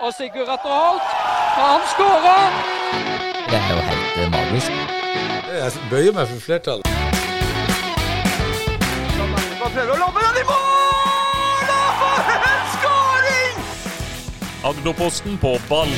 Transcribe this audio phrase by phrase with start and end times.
[0.00, 1.06] Og Sigurd Atter Holt,
[1.58, 2.50] han skårer!
[3.50, 4.70] Det er jo helt eh, magisk.
[5.58, 6.86] Jeg bøyer meg for flertallet.
[14.70, 15.90] Agderposten på ball.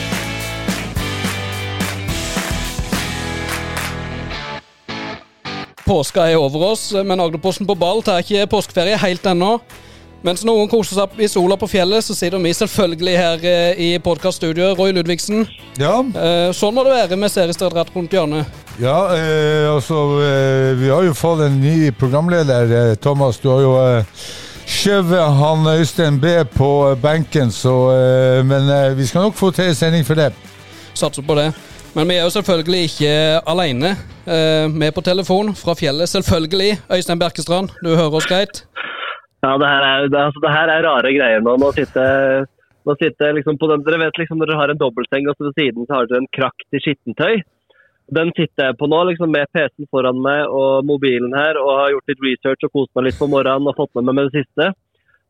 [5.84, 9.58] Påska er over oss, men Agderposten på ball tar ikke påskeferie helt ennå.
[10.22, 13.88] Mens noen koser seg i sola på fjellet, så sitter vi selvfølgelig her eh, i
[14.04, 14.76] podkaststudioet.
[14.76, 15.46] Roy Ludvigsen.
[15.80, 18.44] Ja, Eh, Sånn må det være med seriestart rett rundt hjørnet.
[18.82, 23.38] ja eh, altså eh, Vi har jo fått en ny programleder, eh, Thomas.
[23.40, 24.04] Du har jo eh,
[24.68, 28.68] skjøvet han Øystein B på benken, så eh, Men
[28.98, 30.32] vi skal nok få til en sending for det.
[30.94, 31.48] Satser på det.
[31.94, 33.14] Men vi er jo selvfølgelig ikke
[33.48, 33.96] alene.
[34.26, 36.76] Eh, er på telefon fra fjellet, selvfølgelig.
[36.92, 38.66] Øystein Bjerkestrand, du hører oss greit?
[39.40, 41.54] Ja, det her er, det, altså, det her er rare greier nå.
[41.60, 42.44] Nå sitter
[42.88, 45.48] nå sitter liksom på den, Dere vet liksom når dere har en dobbeltseng, og så
[45.48, 47.42] ved siden så har dere en krakk til skittentøy.
[48.10, 51.92] Den sitter jeg på nå liksom med PC-en foran meg og mobilen her, og har
[51.94, 54.42] gjort litt research og kost meg litt på morgenen og fått med meg med det
[54.42, 54.70] siste.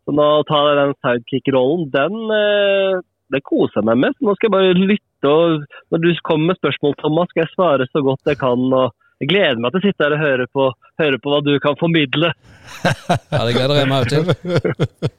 [0.06, 1.91] Så nå tar jeg den sidekick-rollen.
[1.92, 3.03] Den, eh,
[3.34, 4.16] det koser jeg meg med.
[4.16, 7.53] Så nå skal jeg bare lytte, og når du kommer med spørsmål, Thomas, skal jeg
[7.53, 8.64] svare så godt jeg kan.
[8.72, 10.66] og jeg gleder meg til å sitte her og høre på,
[11.02, 12.32] høre på hva du kan formidle.
[13.34, 15.10] Ja, Det gleder jeg meg òg til.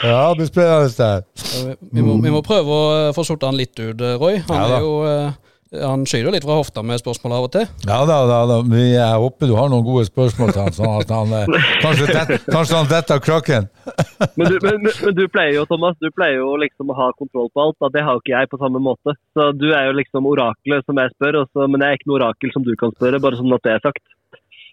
[0.00, 1.14] Ja, det blir spennende.
[1.34, 4.38] Vi, vi, må, vi må prøve å eh, få sorta han litt ut, eh, Roy.
[4.48, 7.66] Han, Ja er jo, eh, han skyter litt fra hofta med spørsmål av og til.
[7.86, 8.56] Ja da, da, da.
[8.66, 12.08] Men jeg håper du har noen gode spørsmål til han, sånn at han eh, kanskje,
[12.10, 13.68] det, kanskje han detter av krakken.
[14.38, 17.48] Men du, men, men- du pleier jo Thomas, du pleier jo liksom å ha kontroll
[17.54, 17.76] på alt.
[17.80, 19.14] og Det har jo ikke jeg på samme måte.
[19.34, 22.18] Så Du er jo liksom oraklet som jeg spør, også, men jeg er ikke noe
[22.20, 23.22] orakel som du kan spørre.
[23.22, 24.02] Bare sånn at det er sagt.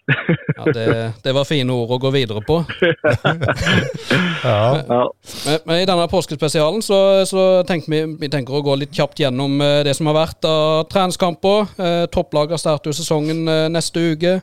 [0.08, 0.84] Ja, det,
[1.22, 2.62] det var fine ord å gå videre på.
[4.38, 5.10] Ja.
[5.46, 9.18] Men, men i denne påskespesialen så, så tenker vi, vi tenker å gå litt kjapt
[9.18, 11.72] gjennom eh, det som har vært av treningskamper.
[11.74, 14.36] Eh, Topplagene starter jo sesongen eh, neste uke.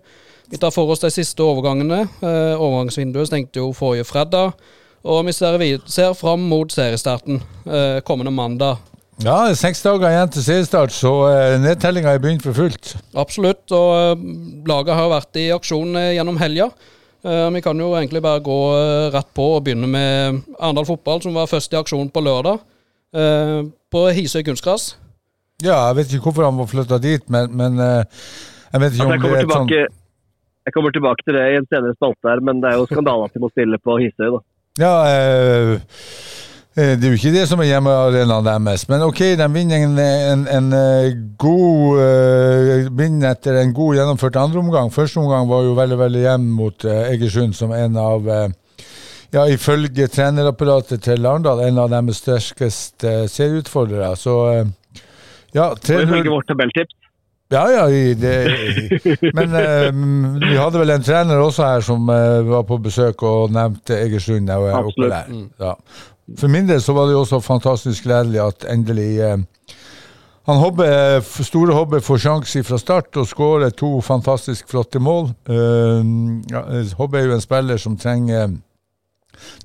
[0.51, 2.03] Vi tar for oss de siste overgangene.
[2.19, 4.51] Eh, overgangsvinduet stengte jo forrige fredag.
[5.05, 8.83] Og vi ser, ser fram mot seriestarten eh, kommende mandag.
[9.23, 12.95] Ja, seks dager igjen til seriestart, så uh, nedtellinga er begynt for fullt.
[13.15, 13.63] Absolutt.
[13.71, 14.25] Og eh,
[14.67, 16.67] laget har vært i aksjon eh, gjennom helga.
[17.25, 21.21] Eh, Vi kan jo egentlig bare gå eh, rett på og begynne med Arendal fotball,
[21.23, 22.59] som var først i aksjon på lørdag.
[23.15, 23.61] eh,
[23.91, 24.95] På Hisøy kunstgras.
[25.63, 28.03] Ja, jeg vet ikke hvorfor han var flytta dit, men, men eh,
[28.73, 29.71] jeg vet ikke Altså, om det er et sånn
[30.65, 33.27] jeg kommer tilbake til det i en senere spalte, her, men det er jo skandale
[33.27, 34.31] at de må stille på Hisøy.
[34.33, 34.39] da.
[34.81, 35.81] Ja, eh, eh,
[36.75, 40.41] det er jo ikke det som er hjemmearenaen deres, men ok, de vinner en, en,
[40.57, 44.91] en eh, god uh, vinner etter en god gjennomført andreomgang.
[44.91, 48.49] Første omgang var jo veldig veldig jevn mot uh, Egersund, som en av uh,
[49.35, 54.13] ja, ifølge trenerapparatet til Arendal, en av deres sterkeste uh, serieutfordrere.
[54.19, 55.01] Så eh,
[55.55, 56.95] ja, Og 3-0 ifølge vårt tabelltips.
[57.53, 57.83] Ja, ja,
[58.17, 58.31] det,
[59.37, 59.91] men eh,
[60.41, 64.49] vi hadde vel en trener også her som uh, var på besøk og nevnte Egersund.
[64.49, 65.13] og er Absolutt.
[65.13, 65.67] der.
[65.67, 65.73] Ja.
[66.39, 69.37] For min del så var det jo også fantastisk gledelig at endelig eh,
[70.45, 70.85] han Hobbe,
[71.25, 75.31] store Hobbe får sjanse fra start og skårer to fantastisk flotte mål.
[75.49, 76.01] Eh,
[76.51, 76.63] ja,
[76.99, 78.57] Hobbe er jo en spiller som trenger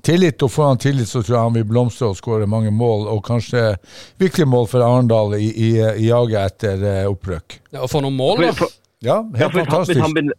[0.01, 3.07] tillit, og får han tillit, så tror jeg han vil blomstre og skåre mange mål,
[3.13, 3.75] og kanskje
[4.21, 7.59] viktige mål for Arendal i, i, i jaget etter eh, opprykk.
[7.71, 8.69] Ja, og få noen mål, da.
[9.01, 10.37] Ja, helt ja, han, hvis, han begynner,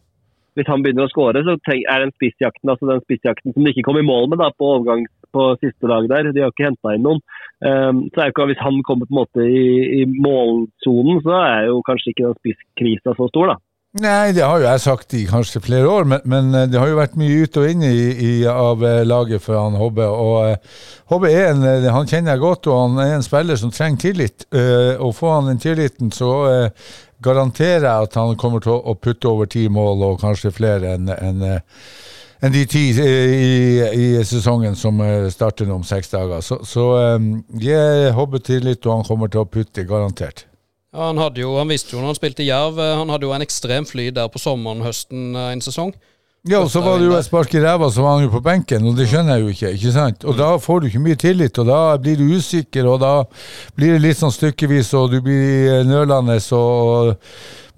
[0.59, 3.87] hvis han begynner å skåre, så er den spissjakten altså den spissjakten som de ikke
[3.88, 6.94] kom i mål med da, på overgang på siste dag der, de har ikke henta
[6.97, 7.20] inn noen.
[7.62, 9.66] Um, så er jo ikke, Hvis han kommer på en måte i,
[10.03, 13.54] i målsonen, så er jo kanskje ikke den spisskrisa så stor.
[13.54, 13.59] da.
[14.00, 16.88] Nei, det har jo jeg sagt i kanskje flere år, men, men eh, det har
[16.88, 20.06] jo vært mye ut og inn i, i, av eh, laget for han Hobbe.
[20.09, 20.78] Og eh,
[21.12, 24.47] Hobbe er en, han kjenner jeg godt, og han er en spiller som trenger tillit.
[24.97, 26.32] Og får han den tilliten, så
[27.22, 31.12] garanterer jeg at han kommer til å, putte over ti mål, og kanskje flere enn
[31.12, 31.44] en,
[32.43, 33.51] enn de ti eh, i,
[33.95, 36.43] i sesongen som eh, starter om seks dager.
[36.43, 36.87] Så, så
[37.63, 40.47] jeg håper til litt, og han kommer til å putte, garantert.
[40.93, 43.33] Ja, han, jo, han visste jo når han spilte i Jerv, eh, han hadde jo
[43.33, 45.94] en ekstrem fly der på sommeren høsten eh, en sesong.
[46.43, 48.41] Ja, og så var det jo et spark i ræva, så var han jo på
[48.43, 49.69] benken, og det skjønner jeg jo ikke.
[49.77, 50.25] ikke sant?
[50.27, 53.11] Og da får du ikke mye tillit, og da blir du usikker, og da
[53.79, 56.41] blir det litt sånn stykkevis, og du blir nølende.
[56.59, 57.12] Og,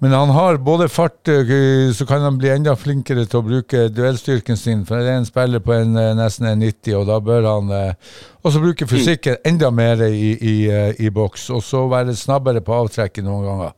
[0.01, 3.83] men han har både fart, eh, så kan han bli enda flinkere til å bruke
[3.93, 7.19] duellstyrken sin, for det er en spiller på en, eh, nesten en 90, og da
[7.21, 10.55] bør han eh, også bruke fysikken enda mer i, i,
[11.05, 13.77] i boks, og så være snabbere på avtrekket noen ganger.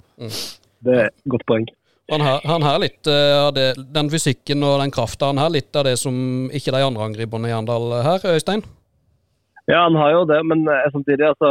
[0.88, 1.68] Det er et godt poeng.
[2.12, 5.52] Han har, han har litt eh, av det, den fysikken og den krafta han har,
[5.52, 8.64] litt av det som ikke de andre angriperne i Arendal her, Øystein.
[9.68, 11.48] Ja, han har jo det, men eh, samtidig altså,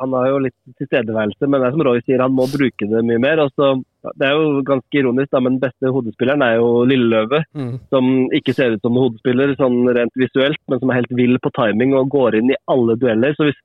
[0.00, 1.44] han har jo litt tilstedeværelse.
[1.44, 3.42] Men det er som Roy sier, han må bruke det mye mer.
[3.44, 3.74] Altså,
[4.16, 7.42] det er jo ganske ironisk, da, men den beste hodespilleren er jo Lilleløve.
[7.52, 7.74] Mm.
[7.92, 8.08] Som
[8.38, 11.52] ikke ser ut som en hodespiller sånn rent visuelt, men som er helt vill på
[11.60, 13.36] timing og går inn i alle dueller.
[13.36, 13.60] Så hvis,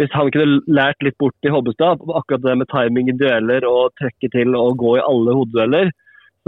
[0.00, 3.92] hvis han kunne lært litt bort i Hobbestad, akkurat det med timing i dueller og
[4.00, 5.92] trekke til og gå i alle hodedueller,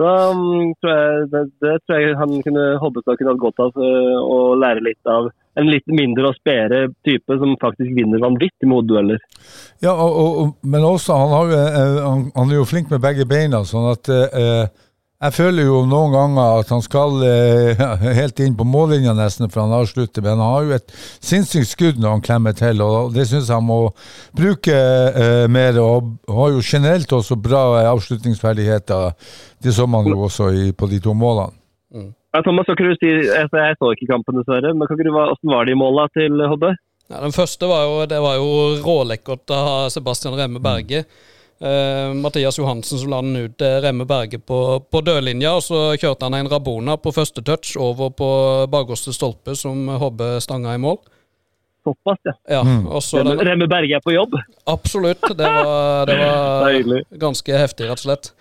[0.00, 3.76] så um, tror jeg, det, det tror jeg han kunne, Hobbestad kunne hatt godt av
[3.76, 5.28] å lære litt av
[5.60, 9.20] en litt mindre og spedere type som faktisk vinner vanvittig med hodedueller.
[9.84, 13.28] Ja, og, og, men også, han, jo, eh, han, han er jo flink med begge
[13.28, 14.64] beina, sånn at eh,
[15.22, 17.82] jeg føler jo noen ganger at han skal eh,
[18.20, 22.00] helt inn på mållinja nesten for han avslutter, men han har jo et sinnssykt skudd
[22.02, 23.80] når han klemmer til, og det syns jeg han må
[24.34, 25.78] bruke eh, mer.
[25.82, 29.14] Og har jo generelt også bra eh, avslutningsferdigheter.
[29.62, 31.54] Det så man jo også i, på de to målene.
[32.32, 35.10] Ja, Thomas, hva kan du si, jeg, jeg så ikke kampen dessverre, men kan du,
[35.12, 36.72] hvordan var de måla til Hobbe?
[37.12, 38.48] Ja, den første var jo, det var jo
[38.80, 41.04] rålekkert av Sebastian Remme Berge.
[41.62, 44.59] Eh, Mathias Johansen som la den ut til Remme Berge på,
[44.91, 45.53] på dødlinja.
[45.55, 48.31] og så kjørte han en Rabona på første touch over på
[48.73, 50.99] bakerste stolpe, som Hobbe stanga i mål.
[51.87, 52.35] Såpass, ja.
[52.50, 52.62] Ja,
[53.00, 54.35] så Remme, den, Remme Berge er på jobb.
[54.67, 55.23] Absolutt.
[55.23, 58.32] Det var, det var ganske heftig, rett og slett.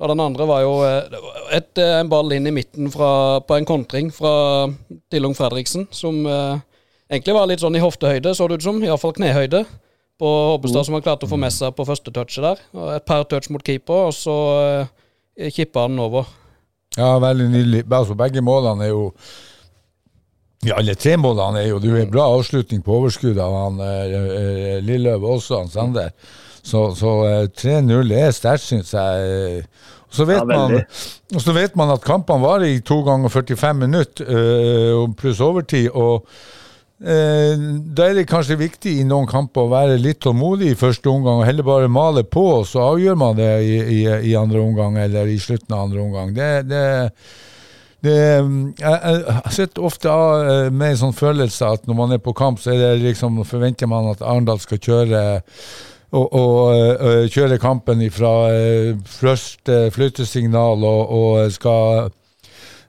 [0.00, 1.20] Og den andre var jo eh,
[1.54, 4.32] et, eh, en ball inn i midten fra, på en kontring fra
[5.12, 6.64] Dillung Fredriksen, som eh,
[7.12, 8.80] egentlig var litt sånn i hoftehøyde, så det ut som.
[8.82, 9.66] Iallfall knehøyde
[10.18, 12.62] på Hobbestad, som han klarte å få med seg på første touchet der.
[12.76, 14.36] Og Et par touch mot keeper, og så
[15.34, 16.28] eh, kippa han over.
[16.94, 17.82] Ja, veldig nydelig.
[17.90, 19.10] Altså, begge målene er jo
[20.64, 23.56] ja, alle tre målene er jo Det er jo en bra avslutning på overskudd av
[23.58, 24.14] han eh,
[24.78, 26.14] eh, også, han Sander.
[26.64, 29.66] Så, så eh, 3-0 er sterkt, syns jeg.
[30.08, 30.78] Og så vet, Ja, man,
[31.34, 35.90] og så vet man at kampene varer i to ganger 45 minutter, eh, pluss overtid.
[35.92, 36.62] og Eh,
[37.04, 41.42] da er det kanskje viktig i noen kamper å være litt tålmodig i første omgang
[41.42, 43.98] og heller bare male på, så avgjør man det i, i,
[44.30, 46.32] i andre omgang eller i slutten av andre omgang.
[46.36, 46.84] Det, det,
[48.06, 48.16] det,
[48.80, 52.24] jeg, jeg har sett ofte av, eh, med en sånn følelse at når man er
[52.24, 55.24] på kamp, så liksom, forventer man at Arendal skal kjøre
[56.14, 56.58] og, og
[57.04, 58.34] og kjøre kampen fra
[59.18, 62.12] første flyttesignal og, og skal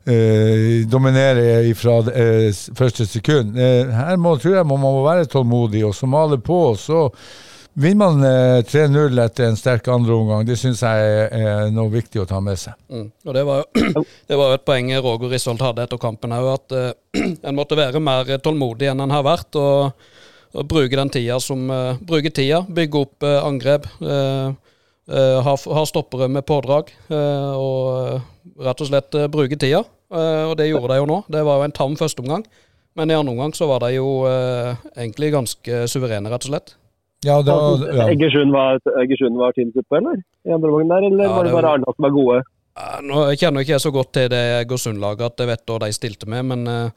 [0.05, 3.57] eh, dominerer fra eh, første sekund.
[3.57, 6.59] Eh, her må, tror jeg man må være tålmodig og så male på.
[6.79, 7.07] Så
[7.73, 10.45] vinner man eh, 3-0 etter en sterk andreomgang.
[10.47, 12.77] Det syns jeg er, noe viktig å ta med seg.
[12.89, 13.07] Mm.
[13.25, 16.77] Og det var, jo, det var et poeng Roger Risholt hadde etter kampen òg, at
[16.79, 16.91] eh,
[17.47, 19.59] en måtte være mer tålmodig enn en har vært.
[19.59, 20.11] og,
[20.55, 23.89] og bruke den tida som uh, Bruke tida, bygge opp eh, angrep.
[24.01, 24.53] eh,
[25.09, 26.91] eh, har, ha stoppere med pådrag.
[27.11, 28.21] uh, og eh,
[28.65, 29.83] rett og slett uh, bruke tida.
[30.15, 31.15] Og det gjorde de jo nå.
[31.33, 32.43] Det var jo en tam førsteomgang.
[32.95, 34.23] Men i andre omgang så var de jo
[34.95, 36.75] egentlig ganske suverene, rett og slett.
[37.25, 37.55] Ja, da,
[37.89, 38.05] ja.
[38.13, 40.21] Egersund var, Egersund var tidligst eller?
[40.45, 42.37] I andre omgang der, eller Ja, var det det bare var- Arendal som var gode?
[43.09, 46.29] Nå kjenner ikke jeg så godt til det Egersund-laget at jeg vet hva de stilte
[46.31, 46.91] med, men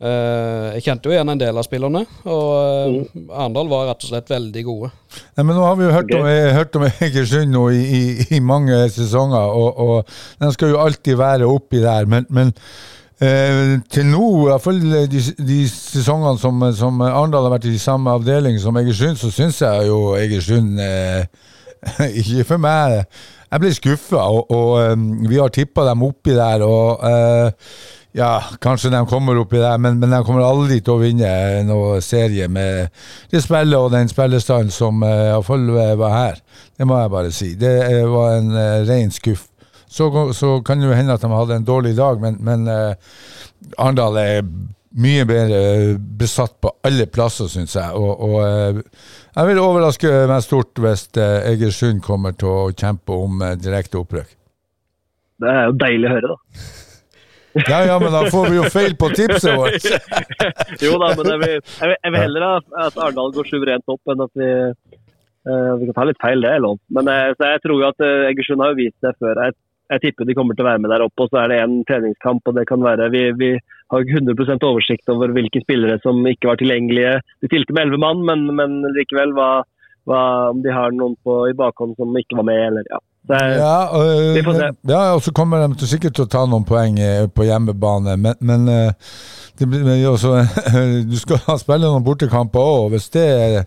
[0.00, 2.04] eh, eh, jeg kjente jo igjen en del av spillerne.
[2.28, 4.90] Og uh, Arendal var rett og slett veldig gode.
[5.36, 6.28] Nei, men nå har vi jo hørt om,
[6.58, 8.02] hørt om Egersund nå i, i,
[8.38, 12.08] i mange sesonger, og, og den skal jo alltid være oppi der.
[12.10, 17.58] Men, men uh, til nå, i hvert fall de, de sesongene som, som Arendal har
[17.58, 20.78] vært i samme avdeling som Egersund, så syns jeg jo Egersund
[22.20, 23.04] Ikke for meg.
[23.48, 26.64] Jeg ble skuffa, og, og um, vi har tippa dem oppi der.
[26.66, 27.70] og eh,
[28.18, 28.32] ja,
[28.62, 31.30] kanskje de kommer oppi der, men, men de kommer aldri til å vinne
[31.68, 32.90] noen serie med
[33.32, 35.38] det spillet og den spillestanden som uh,
[35.98, 36.40] var her.
[36.76, 37.52] Det må jeg bare si.
[37.58, 39.46] Det uh, var en uh, ren skuff.
[39.88, 42.68] Så, så kan det jo hende at de hadde en dårlig dag, men, men
[43.80, 44.42] Arendal er
[44.96, 45.60] mye bedre
[45.98, 47.94] besatt på alle plasser, syns jeg.
[47.98, 48.80] Og, og eh,
[49.36, 54.00] jeg vil overraske meg stort hvis eh, Egersund kommer til å kjempe om eh, direkte
[54.00, 54.34] opprykk.
[55.38, 56.62] Det er jo deilig å høre, da.
[57.66, 59.86] Ja, ja, men da får vi jo feil på tipset vårt.
[60.84, 64.12] Jo da, men jeg vil, jeg vil, jeg vil heller at Arendal går suverent opp
[64.12, 66.78] enn at vi uh, Vi kan ta litt feil, det er lov.
[66.94, 69.40] Men eh, så jeg tror jo at uh, Egersund har jo vist det før.
[69.46, 69.56] Jeg,
[69.94, 71.80] jeg tipper de kommer til å være med der oppe, og så er det en
[71.88, 72.44] treningskamp.
[72.44, 73.50] og det kan være, Vi, vi
[73.90, 77.18] har ikke 100% oversikt over hvilke spillere som ikke var tilgjengelige.
[77.40, 79.50] De stilte med elleve mann, men, men likevel hva,
[80.08, 80.22] hva,
[80.52, 82.64] om de har noen på, i bakhånd som ikke var med.
[82.70, 83.00] eller ja.
[83.28, 84.68] Så Ja, og, Vi får se.
[84.88, 88.16] ja, og så kommer de til sikkert til å ta noen poeng eh, på hjemmebane,
[88.16, 89.10] men, men eh,
[89.60, 90.38] det blir også,
[91.10, 93.58] du skal spille noen bortekamper òg, hvis det er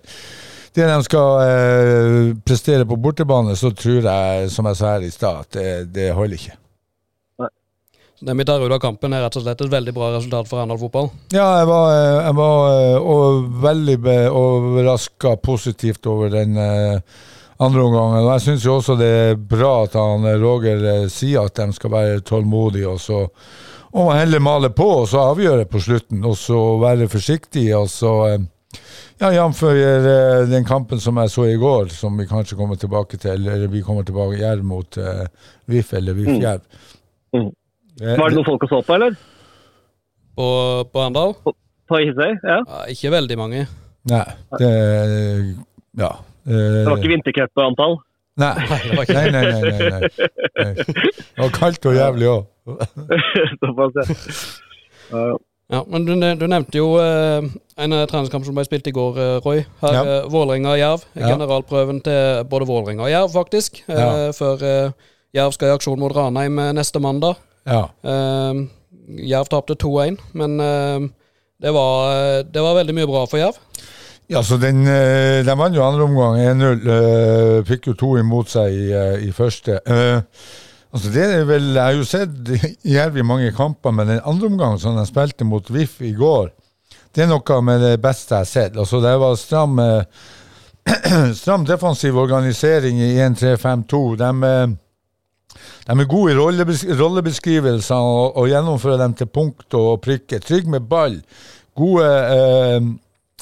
[0.71, 5.41] det de skal prestere på bortebane, så tror jeg, som jeg sa her i stad,
[5.43, 6.55] at det, det holder ikke.
[8.21, 10.61] Den vi tar ut av kampen, er rett og slett et veldig bra resultat for
[10.61, 11.07] Arendal fotball.
[11.33, 11.85] Ja, jeg var,
[12.21, 13.95] jeg var og veldig
[14.29, 17.01] overraska positivt over den eh,
[17.61, 18.23] andre omgangen.
[18.25, 21.93] Og jeg syns jo også det er bra at han Roger sier at de skal
[21.93, 23.25] være tålmodige, og så
[23.91, 26.23] og heller male på og så avgjøre på slutten.
[26.23, 27.65] Og så være forsiktig.
[27.75, 28.13] og så
[29.19, 29.61] ja, Jf.
[30.49, 33.83] den kampen som jeg så i går, som vi kanskje kommer tilbake til, eller vi
[33.83, 35.27] kommer tilbake Jerv mot uh,
[35.65, 36.63] VIF eller VIF Jerv.
[37.35, 37.41] Mm.
[37.41, 37.51] Mm.
[38.17, 39.19] Var det noen folk å så på, eller?
[40.39, 40.47] På,
[40.87, 41.35] på Arendal?
[41.43, 41.53] På,
[41.91, 42.61] på Hisøy, ja.
[42.63, 42.81] ja.
[42.89, 43.67] Ikke veldig mange.
[44.09, 44.25] Nei,
[44.57, 44.73] det
[45.99, 46.15] Ja.
[46.45, 47.99] Det var ikke vintercup-antall?
[48.41, 48.55] Nei.
[48.55, 50.01] Nei, nei, nei, nei, nei.
[50.55, 52.45] Det var kaldt og jævlig òg.
[55.73, 55.81] ja.
[55.91, 57.43] men du, du nevnte jo eh,
[57.83, 59.63] en treningskamp som ble spilt i går, eh, Roy.
[59.83, 60.03] Her, ja.
[60.05, 61.05] eh, Vålerenga-Jerv.
[61.19, 63.83] Generalprøven til både Vålerenga og Jerv, faktisk.
[63.87, 64.31] Eh, ja.
[64.37, 64.91] Før eh,
[65.37, 67.35] Jerv skal i aksjon mot Ranheim eh, neste mandag.
[67.67, 67.83] Ja.
[69.21, 71.93] Jerv tapte 2-1, men det, var,
[72.47, 73.59] det, var, veldig mye bra for Jerv.
[74.31, 76.85] Ja, så den, uh, De vant jo andre omgang 1-0.
[76.87, 78.87] Uh, fikk jo to imot seg i,
[79.27, 79.79] i første.
[80.91, 82.51] altså det er vel, Jeg har jo sett
[82.95, 86.51] Jerv i mange kamper, men den andre omgangen som de spilte mot VIF i går,
[87.11, 88.77] det er noe med det beste jeg har sett.
[88.79, 89.81] Altså Det var stram,
[91.41, 94.05] stram defensiv organisering i 1-3-5-2.
[94.21, 94.77] De
[95.87, 100.39] de er gode i rollebeskrivelser og, og, gjennomfører dem til punkt og prikke.
[100.39, 101.17] Trygg med ball.
[101.77, 102.91] Gode, eh, eh,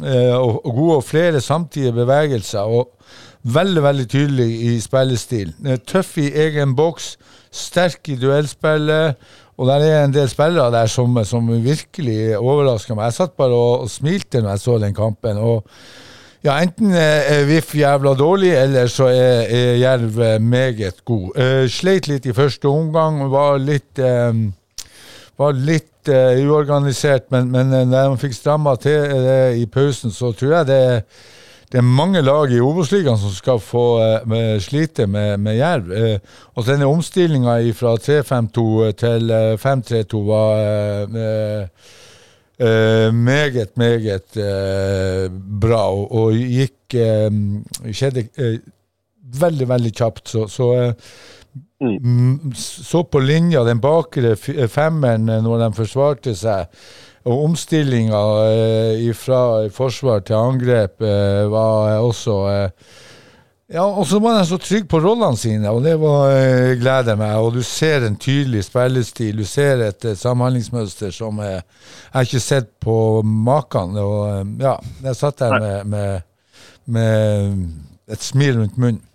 [0.01, 2.59] og, og, gode og flere samtidige bevegelser.
[2.59, 2.95] og
[3.43, 5.53] Veldig veldig tydelig i spillestil.
[5.87, 7.13] Tøff i egen boks,
[7.51, 9.15] sterk i duellspillet.
[9.59, 13.09] Og der er en del spillere der som, som virkelig overrasker meg.
[13.09, 15.37] Jeg satt bare og, og smilte når jeg så den kampen.
[15.37, 15.65] og
[16.43, 21.33] ja, enten er VIF jævla dårlig, eller så er, er Jerv meget god.
[21.35, 24.45] Uh, sleit litt i første omgang, var litt um,
[25.39, 30.33] var litt uh, uorganisert, men, men når de fikk stramma til det i pausen, så
[30.35, 30.81] tror jeg det,
[31.71, 35.93] det er mange lag i Obos-ligaen som skal få uh, slite med, med Jerv.
[35.93, 38.67] Uh, og denne omstillinga fra 3-5-2
[38.99, 41.69] til 5-3-2 var
[43.15, 44.35] meget, meget
[45.63, 46.97] bra, og, og gikk
[47.95, 48.25] skjedde
[49.39, 50.27] veldig, veldig kjapt.
[50.27, 50.67] Så, så,
[51.81, 52.53] mm.
[52.55, 56.81] så på linja, den bakre femmeren når de forsvarte seg,
[57.29, 58.19] og omstillinga
[59.19, 59.41] fra
[59.75, 61.03] forsvar til angrep
[61.51, 62.39] var også
[63.69, 67.17] ja, og så var de så trygge på rollene sine, og det var, uh, gleder
[67.19, 67.35] meg.
[67.37, 72.25] Og du ser en tydelig spillestil, du ser et uh, samhandlingsmønster som jeg, jeg har
[72.25, 73.93] ikke sett på maken.
[74.01, 74.73] Og ja,
[75.05, 76.25] jeg satt der med, med,
[76.97, 79.05] med et smil rundt munnen.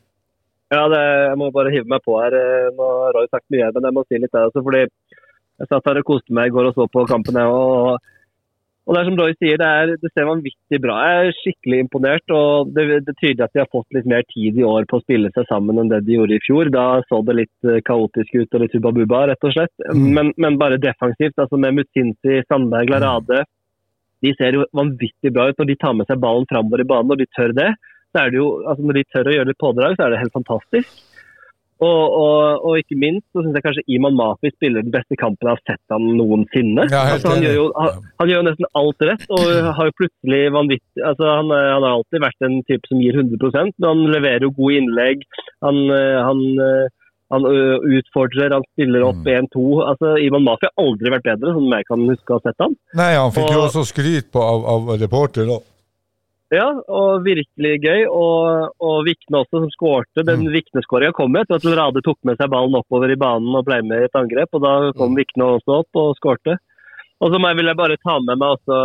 [0.75, 2.35] Ja, det, jeg må bare hive meg på her.
[2.75, 4.65] Nå har Roy sagt mye, men jeg må si litt der også.
[4.65, 7.39] fordi jeg satt her og koste meg i går og så på kampen.
[7.47, 8.03] og
[8.85, 11.79] og Det er som Roy sier, det, er, det, ser vanvittig bra Jeg er skikkelig
[11.87, 12.25] imponert.
[12.37, 15.05] og det, det tyder at de har fått litt mer tid i år på å
[15.05, 16.69] spille seg sammen enn det de gjorde i fjor.
[16.75, 19.73] Da så det litt eh, kaotisk ut og litt hubba rett og slett.
[19.89, 20.05] Mm.
[20.19, 21.39] Men, men, bare defensivt.
[21.41, 23.47] altså Med Mutinsi, Sandberg, Larade.
[24.25, 27.17] De ser jo vanvittig bra ut når de tar med seg ballen framover i banen.
[27.17, 27.73] og de tør det,
[28.15, 30.23] så er det jo, altså når de tør å gjøre litt pådrag, så er det
[30.23, 30.95] helt fantastisk.
[31.83, 35.49] Og, og, og, ikke minst så syns jeg kanskje Iman Mafi spiller den beste kampen
[35.49, 36.87] jeg har sett ham noensinne.
[36.93, 39.97] Ja, altså, han, gjør jo, han, han, gjør jo, nesten alt rett og har jo
[39.99, 44.05] plutselig vanvittig altså, han, han, har alltid vært en type som gir 100 men han
[44.15, 45.27] leverer jo gode innlegg.
[45.67, 46.41] Han, han,
[47.35, 47.51] han
[47.99, 49.67] utfordrer, han stiller opp 1-2.
[49.67, 49.85] Mm.
[49.91, 52.79] Altså, Iman Mafi har aldri vært bedre, som jeg kan huske å ha sett ham.
[53.03, 55.51] Nei, han fikk og, jo også skryt på, av, av reporter.
[55.51, 55.59] da.
[56.55, 58.05] Ja, og virkelig gøy.
[58.09, 60.25] Og, og Vikne også, som skårte.
[60.27, 60.53] Den mm.
[60.55, 64.05] Vikne-skåringa kom etter at Rade tok med seg ballen oppover i banen og ble med
[64.05, 64.55] i et angrep.
[64.55, 65.19] og Da kom mm.
[65.23, 66.59] Vikne også opp og skårte.
[67.23, 68.77] Og så vil jeg bare ta med meg også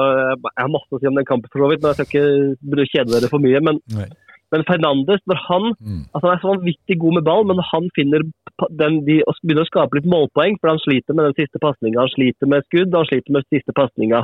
[0.46, 2.90] Jeg har masse å si om den kampen, for så vidt, men jeg skal ikke
[2.94, 3.62] kjede dere for mye.
[3.66, 3.80] Men,
[4.54, 6.04] men Fernandes, når han mm.
[6.14, 8.24] altså han er så vanvittig god med ball, men han finner
[8.80, 12.04] den, de, begynner å skape litt målpoeng, for han sliter med den siste pasninga.
[12.06, 14.24] Han sliter med skudd, han sliter med siste pasninga.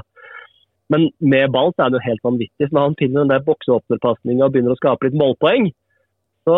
[0.93, 2.69] Men med ball så er det jo helt vanvittig.
[2.69, 5.71] Når han finner den der bokseåpnerpasninga og begynner å skape litt målpoeng,
[6.45, 6.57] så,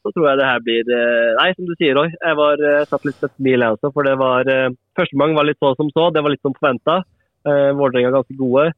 [0.00, 2.08] så, tror jeg det her blir eh, Nei, som du sier, Roy.
[2.14, 3.90] Jeg var eh, satt litt med smil, jeg også.
[3.92, 6.08] For det var eh, Første gang var litt så som så.
[6.14, 7.02] Det var litt som forventa.
[7.44, 8.70] Eh, Vålerenga ganske gode.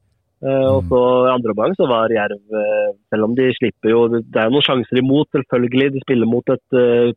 [0.42, 2.58] Eh, og så andre omgang så var Jerv
[3.10, 5.94] Selv om de slipper jo Det er jo noen sjanser imot, selvfølgelig.
[5.94, 7.14] De spiller mot et eh,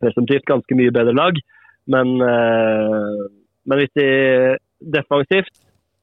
[0.00, 1.36] presumptivt ganske mye bedre lag.
[1.88, 4.08] Men, men hvis de
[4.94, 5.54] defensivt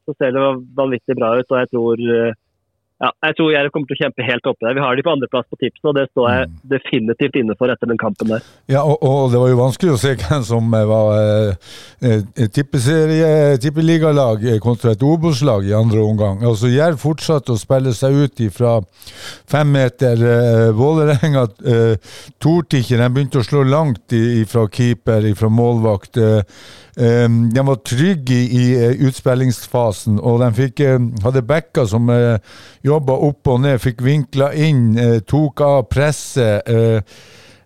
[0.06, 0.48] så ser det
[0.78, 1.50] vanvittig bra ut.
[1.50, 2.04] og jeg tror,
[2.96, 4.76] ja, jeg tror Jerv kommer til å kjempe helt oppe der.
[4.78, 7.90] Vi har de på andreplass på tipset, og det står jeg definitivt inne for etter
[7.92, 8.46] den kampen der.
[8.72, 11.74] Ja, og, og det var jo vanskelig å se hvem som eh, var eh,
[12.08, 16.40] eh, tippeserie, tippeligalag eh, kontra et Obos-lag i andre omgang.
[16.48, 18.78] Altså Jerv fortsatte å spille seg ut fra
[19.52, 20.24] femmeter.
[20.32, 26.16] Eh, Vålerenga eh, torde ikke, de begynte å slå langt ifra fra keeper, fra målvakt.
[26.16, 32.10] Eh, eh, de var trygge i, eh, utspillingsfasen, og de fikk, eh, hadde backer som
[32.10, 32.38] eh,
[32.84, 34.96] jobba opp og ned, fikk vinkla inn,
[35.28, 36.64] tok av presset.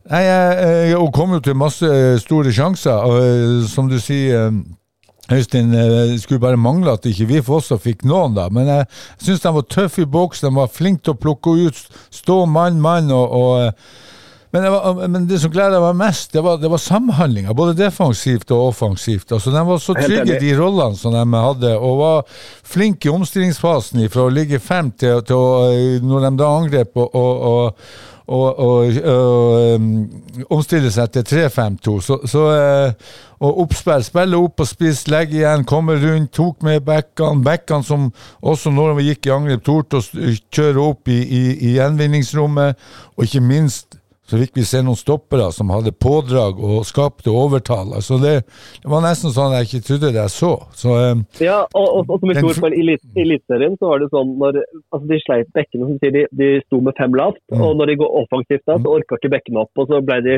[0.09, 1.85] Nei, jeg, kom jo til masse
[2.23, 3.05] store sjanser.
[3.05, 4.49] Og, som du sier,
[5.29, 8.47] Øystein, det skulle bare mangle at ikke vi for også fikk noen, da.
[8.49, 8.87] Men jeg
[9.21, 12.81] syns de var tøffe i boks, de var flinke til å plukke ut, stå mann,
[12.81, 13.11] mann.
[13.11, 13.73] og, og
[14.51, 17.75] men det, var, men det som gleda meg mest, det var, det var samhandlinga, både
[17.77, 19.29] defensivt og offensivt.
[19.35, 24.01] Altså, de var så trygge, de rollene som de hadde, og var flinke i omstillingsfasen
[24.09, 27.91] fra å ligge fem til, til å, eh, når de da angrep og, og, og,
[28.29, 31.95] og, og, og omstille seg til 3-5-2.
[32.05, 33.13] Så, så, eh,
[33.45, 37.45] og oppspill, spille opp på spiss, legge igjen, komme rundt, tok med backene.
[37.45, 38.09] Backene som
[38.41, 43.29] også når vi gikk i angrep, torde å kjøre opp i, i, i gjenvinningsrommet, og
[43.29, 43.98] ikke minst
[44.29, 47.95] så fikk vi se noen stoppere som hadde pådrag og skapte overtall.
[47.97, 48.35] Altså det,
[48.83, 50.51] det var nesten sånn jeg ikke trodde det jeg så.
[50.77, 54.37] så eh, Ja, og, og, og som fu- på elit- Eliteserien, så var det sånn
[54.37, 54.61] når
[54.93, 57.61] altså de sleit bekkene, som sier de, de sto med fem lavt, Mm.
[57.65, 60.37] og når de går offensivt da, så orker ikke bekkene opp, og så ble de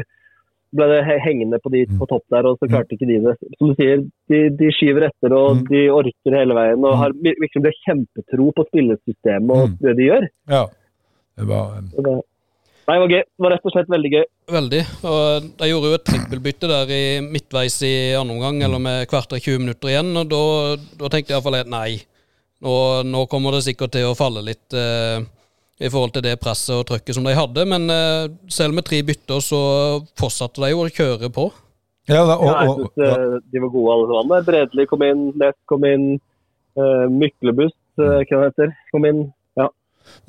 [0.71, 1.97] ble det hengende på de Mm.
[1.99, 3.33] på topp der, og så klarte ikke de det.
[3.59, 5.65] Som du sier, de, de skyver etter, og Mm.
[5.67, 9.77] de orker hele veien, og har virkelig kjempetro på spillesystemet og Mm.
[9.81, 10.27] det de gjør.
[10.47, 10.65] ja.
[11.37, 12.21] Det var Um,
[12.87, 13.23] nei, det var gøy.
[13.23, 14.23] Det var rett og slett veldig gøy.
[14.55, 14.81] Veldig.
[15.11, 19.41] Og de gjorde jo et trippelbytte der i midtveis i andre omgang, eller med kvarter
[19.41, 20.13] 20 minutter igjen.
[20.21, 20.41] Og da,
[21.01, 22.01] da tenkte jeg iallfall at nei,
[22.65, 22.73] nå,
[23.07, 25.23] nå kommer det sikkert til å falle litt eh,
[25.81, 27.65] i forhold til det presset og trøkket som de hadde.
[27.69, 29.61] Men eh, selv med tre bytter så
[30.19, 31.49] fortsatte de jo å kjøre på.
[32.09, 34.45] Ja, da, og, Ja, jeg og, synes eh, de var gode alle sammen.
[34.47, 36.07] Bredli kom inn, lett kom inn,
[36.79, 39.21] uh, Myklebust, uh, hva heter, kom inn.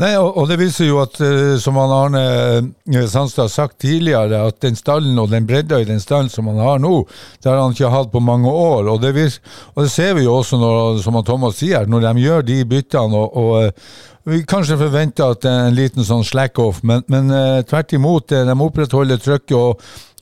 [0.01, 3.77] Nei, og, og det viser jo at, eh, som han Arne eh, Sandstad har sagt
[3.85, 7.03] tidligere, at den stallen og den bredda i den stallen som han har nå,
[7.43, 8.89] det har han ikke hatt på mange år.
[8.89, 9.37] Og det, vir,
[9.75, 13.21] og det ser vi jo også, når, som Thomas sier, når de gjør de byttene.
[13.21, 13.93] og, og eh,
[14.33, 17.33] vi kanskje forventer at det er en liten sånn slack-off, men, men
[17.67, 19.81] tvert imot, de opprettholder trykket og,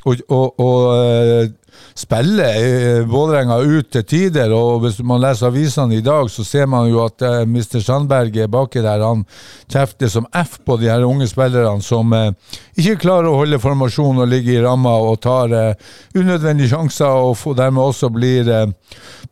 [0.08, 1.50] og, og, og
[1.98, 4.52] spiller Vålerenga ut til tider.
[4.54, 7.80] og Hvis man leser avisene i dag, så ser man jo at eh, Mr.
[7.84, 9.04] Sandberg er baki der.
[9.04, 9.24] Han
[9.70, 12.32] kjefter som F på de her unge spillerne som eh,
[12.80, 17.56] ikke klarer å holde formasjon og ligge i ramma og tar eh, unødvendige sjanser, og
[17.58, 18.48] dermed også blir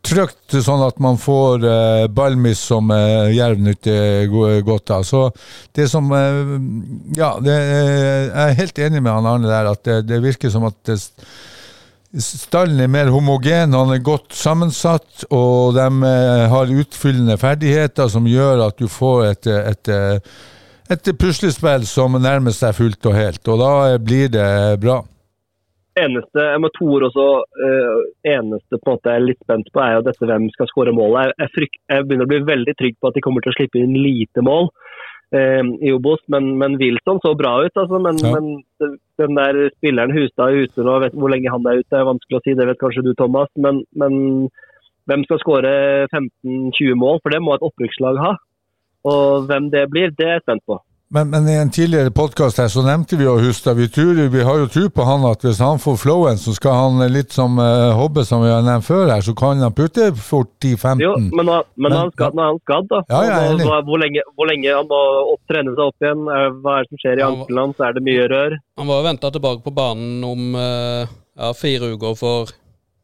[0.07, 1.65] trygt, sånn at man får
[2.15, 2.89] ballmiss som
[3.35, 5.03] Jerv nyter go- godt av.
[5.09, 5.25] Så
[5.77, 6.09] det som
[7.19, 10.65] Ja, det, jeg er helt enig med han Arne der, at det, det virker som
[10.69, 10.99] at det,
[12.17, 18.25] Stallen er mer homogen, han er godt sammensatt, og de eh, har utfyllende ferdigheter som
[18.25, 20.39] gjør at du får et, et, eh,
[20.89, 24.49] et puslespill som nærmer seg fullt og helt, og da eh, blir det
[24.81, 25.03] bra.
[26.01, 27.27] Eneste, jeg må to ord også,
[28.31, 30.95] eneste på en måte jeg er litt spent på, er jo dette hvem skal skåre
[30.95, 31.35] målet.
[31.43, 33.83] Jeg, frykt, jeg begynner å bli veldig trygg på at de kommer til å slippe
[33.83, 34.71] inn lite mål
[35.37, 37.75] i Obos, men, men Wilson så bra ut.
[37.77, 38.33] Altså, men, Ja.
[38.33, 42.09] men den der spilleren Hustad er ute nå, vet hvor lenge han er ute, er
[42.09, 43.51] vanskelig å si, det vet kanskje du Thomas.
[43.57, 44.49] Men, men
[45.09, 45.73] hvem skal skåre
[46.09, 48.35] 15-20 mål, for det må et opprykkslag ha.
[49.09, 50.81] Og hvem det blir, det er jeg spent på.
[51.11, 53.79] Men, men i en tidligere podkast her så nevnte vi jo Hustad.
[53.79, 56.77] Vi, tror, vi har jo tro på han at hvis han får flowen, så skal
[56.77, 60.11] han litt som uh, Hobbe, som vi har nevnt før her, så kan han putte
[60.13, 61.01] fort 10-15.
[61.07, 63.01] Jo, men, men, men han skal, når er han skadd da.
[63.09, 63.65] Ja, ja, enig.
[63.65, 65.01] nå- hvor, lenge, hvor lenge han må
[65.33, 66.29] opp, trene seg opp igjen?
[66.61, 67.83] Hva er det som skjer i ankelen hans?
[67.89, 68.59] Er det mye rør?
[68.83, 72.53] Han var jo venta tilbake på banen om uh, ja, fire uker for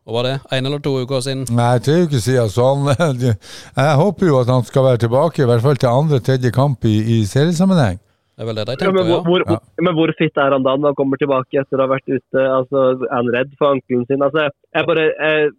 [0.04, 1.44] hva var det, én eller to uker siden.
[1.56, 2.50] Nei, tre uker siden.
[2.52, 2.88] Så han,
[3.80, 6.96] jeg håper jo at han skal være tilbake, i hvert fall til andre-tredje kamp i,
[7.16, 8.00] i seriesammenheng.
[8.34, 9.18] Det er vel det de Ja, tenker, men, ja.
[9.22, 9.58] hvor, hvor, Ja.
[9.86, 12.40] men hvor fitt er han da når han kommer tilbake etter å ha vært ute?
[12.58, 14.24] Altså, er han redd for ankelen sin?
[14.26, 15.52] Altså, jeg, bare, jeg,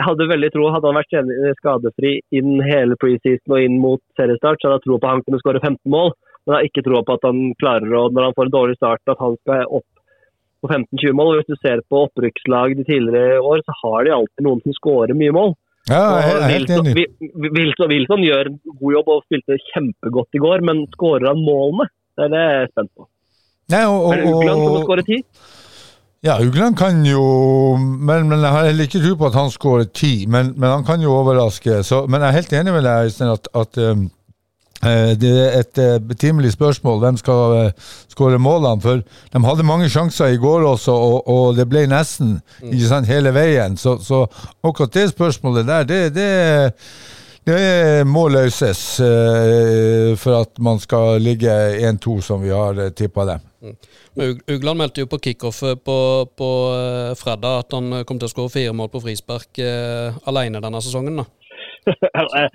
[0.00, 1.14] jeg hadde veldig tro, hadde han vært
[1.60, 5.24] skadefri inn hele preseason og inn mot seriestart, så hadde jeg tro på at han
[5.28, 6.10] kunne skåre 15 mål.
[6.44, 8.76] Men jeg har ikke tro på at han klarer å, når han får en dårlig
[8.80, 9.88] start, at han skal opp
[10.62, 11.32] på 15-20 mål.
[11.32, 14.76] Og Hvis du ser på opprykkslag de tidligere år, så har de alltid noen som
[14.76, 15.54] skårer mye mål.
[15.88, 16.94] Ja, er helt enig.
[16.98, 21.40] Wil- Wilson, Wilson gjør en god jobb og spilte kjempegodt i går, men skårer han
[21.44, 21.88] målene?
[22.18, 23.08] Det er det jeg er spent på.
[23.72, 25.22] Nei, og, det Ugland som må skåre ti?
[26.24, 27.22] ja, Ugland kan jo
[27.78, 30.86] men, men jeg har heller ikke tro på at han skårer ti, men, men han
[30.88, 31.82] kan jo overraske.
[31.86, 34.08] Så, men jeg er helt enig med deg, Øystein, at, at um,
[34.82, 36.98] Det er et eh, betimelig spørsmål.
[37.02, 38.82] Hvem skal eh, skåre målene?
[38.82, 43.10] For de hadde mange sjanser i går også, og, og det ble nesten ikke sant,
[43.10, 43.76] hele veien.
[43.76, 44.24] Så, så
[44.62, 46.28] akkurat det spørsmålet der, det, det,
[47.48, 51.52] det må løses eh, for at man skal ligge
[51.88, 53.46] 1-2 som vi har tippa dem.
[54.18, 55.98] Ugland meldte jo på kickoffet på,
[56.36, 59.62] på eh, fredag at han eh, kom til å skåre fire mål på frispark
[60.28, 61.22] alene denne sesongen.
[61.22, 61.26] da.
[61.88, 62.48] Jeg,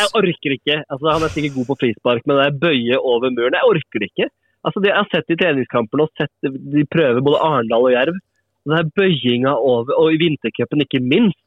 [0.00, 0.78] er orker ikke.
[0.88, 3.56] Altså, han er sikkert god på frispark, men det bøye over muren.
[3.58, 4.28] Jeg orker det ikke.
[4.64, 8.20] Altså, det jeg har sett i treningskampene og sett de prøver både Arendal og Jerv.
[8.64, 11.40] Det er bøyinga over, og i vintercupen ikke minst.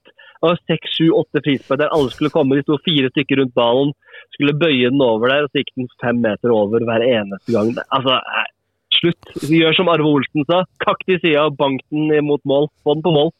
[0.69, 2.59] Seks, sju, åtte frispark der alle skulle komme.
[2.59, 3.95] De sto fire stykker rundt ballen,
[4.35, 7.73] skulle bøye den over der, og så gikk den fem meter over hver eneste gang.
[7.89, 8.19] Altså,
[8.99, 9.33] slutt.
[9.49, 10.61] Gjør som Arve Olsen sa.
[10.83, 12.69] Kakk til sida bank den mot mål.
[12.85, 13.33] Få den på mål.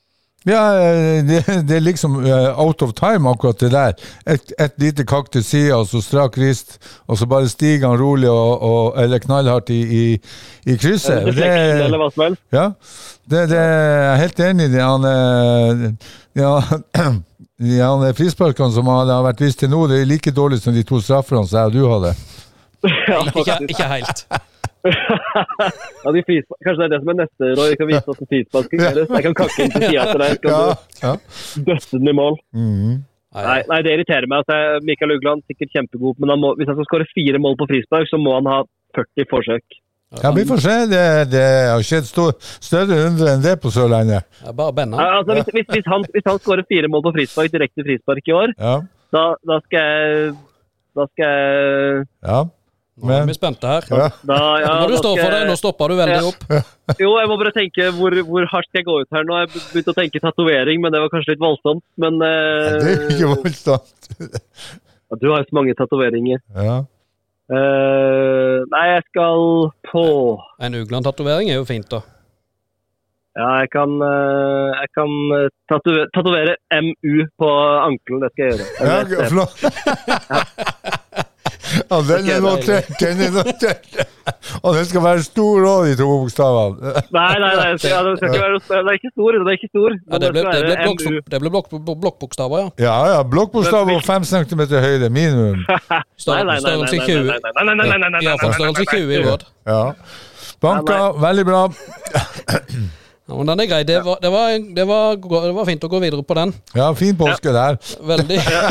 [0.48, 3.96] Ja, eh, det, det er liksom eh, out of time, akkurat det der.
[4.32, 8.00] Et, et lite kakk til sida, og så strak rist, og så bare stiger han
[8.00, 10.04] rolig og, og, eller knallhardt i, i,
[10.66, 11.28] i krysset.
[11.36, 11.50] Det,
[12.56, 12.70] ja,
[13.28, 14.74] det, det er jeg helt enig i.
[14.78, 14.84] det.
[14.88, 15.84] Han, eh,
[16.40, 16.54] ja,
[17.82, 20.62] ja, han er frisparkene som han har vært vist til nå, det er like dårlig
[20.64, 22.16] som de to straffene som jeg og du hadde.
[23.10, 24.20] Ja, Ikke, ikke helt.
[26.04, 27.76] Ja, de frispark- Kanskje det er det som er neste, Roy.
[27.80, 29.10] Kan vise oss frispark skal gjøres.
[29.18, 30.36] Jeg kan kakke inn til sida til deg.
[30.38, 31.14] Skal Ja, ja.
[31.70, 32.38] døtte den i mål.
[32.56, 32.94] Mm.
[33.38, 34.44] Nei, nei, det irriterer meg.
[34.46, 37.68] Altså, Mikael Ugland sikkert kjempegod, men han må, hvis han skal skåre fire mål på
[37.70, 38.62] frispark, så må han ha
[38.98, 39.78] 40 forsøk.
[40.24, 40.76] ja, vi får se.
[40.94, 41.04] Det,
[41.36, 42.32] det har skjedd stor,
[42.64, 44.24] større hundre enn det på Sørlandet.
[44.40, 44.98] Det er bare Benna.
[45.04, 48.24] Ja, Altså, hvis, hvis, hvis, han, hvis han skårer fire mål på frispark, direkte frispark
[48.32, 48.78] i år, Ja,
[49.14, 50.32] da, da skal jeg
[50.98, 52.40] Da skal jeg ja.
[52.98, 53.86] Nå er vi spente her.
[53.94, 54.08] ja.
[54.26, 55.42] da, ja, Nå må du stå for det.
[55.46, 56.32] Nå stopper du veldig Ja.
[56.32, 56.42] opp.
[57.04, 59.38] Jo, jeg må bare tenke hvor, hvor hardt skal jeg gå ut her nå.
[59.44, 61.84] Jeg begynte begynt å tenke tatovering, men det var kanskje litt voldsomt.
[62.02, 64.12] Men eh, Det er ikke voldsomt.
[65.22, 66.40] Du har jo så mange tatoveringer.
[66.56, 66.78] Ja.
[67.48, 69.44] Eh, nei, jeg skal
[69.92, 70.06] på
[70.64, 72.02] En Ugland-tatovering er jo fint, da.
[73.38, 77.52] Ja, jeg kan, eh, jeg kan eh, tatovere, MU på
[77.86, 78.24] ankelen.
[78.26, 78.68] Det skal jeg gjøre.
[78.82, 81.04] Ja, Jeg ja, flott.
[81.92, 83.88] Ja, den er notert, den er notert.
[84.62, 86.94] Og den skal være stor òg, de to bokstavene.
[87.16, 89.38] Nei, nei, nei det, skal, det, skal ikke være, det er ikke stor.
[89.38, 89.98] Det er ikke stor.
[89.98, 92.70] Ja, det ble, det ble, det ble blokk, blokkbokstaver, ja.
[92.88, 93.24] Ja, ja.
[93.36, 95.66] Blokkbokstaver og fem centimeter høyde minimum.
[96.24, 97.34] Størrelse 20.
[98.22, 99.50] Iallfall størrelse 20 i vårt.
[99.68, 99.84] Ja.
[100.62, 101.68] Banker, veldig bra.
[103.28, 103.82] Ja, men den er grei.
[103.84, 106.54] Det var, det, var, det, var, det var fint å gå videre på den.
[106.78, 107.76] Ja, fin påske der.
[108.12, 108.38] Veldig.
[108.40, 108.62] Ja,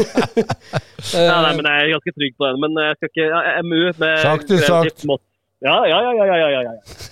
[1.44, 2.62] nei, men jeg er ganske trygg på den.
[2.64, 5.04] Men jeg skal ikke ja, MU med Sakte sagt.
[5.64, 7.04] Ja, ja, ja, ja, ja, ja, ja, ja.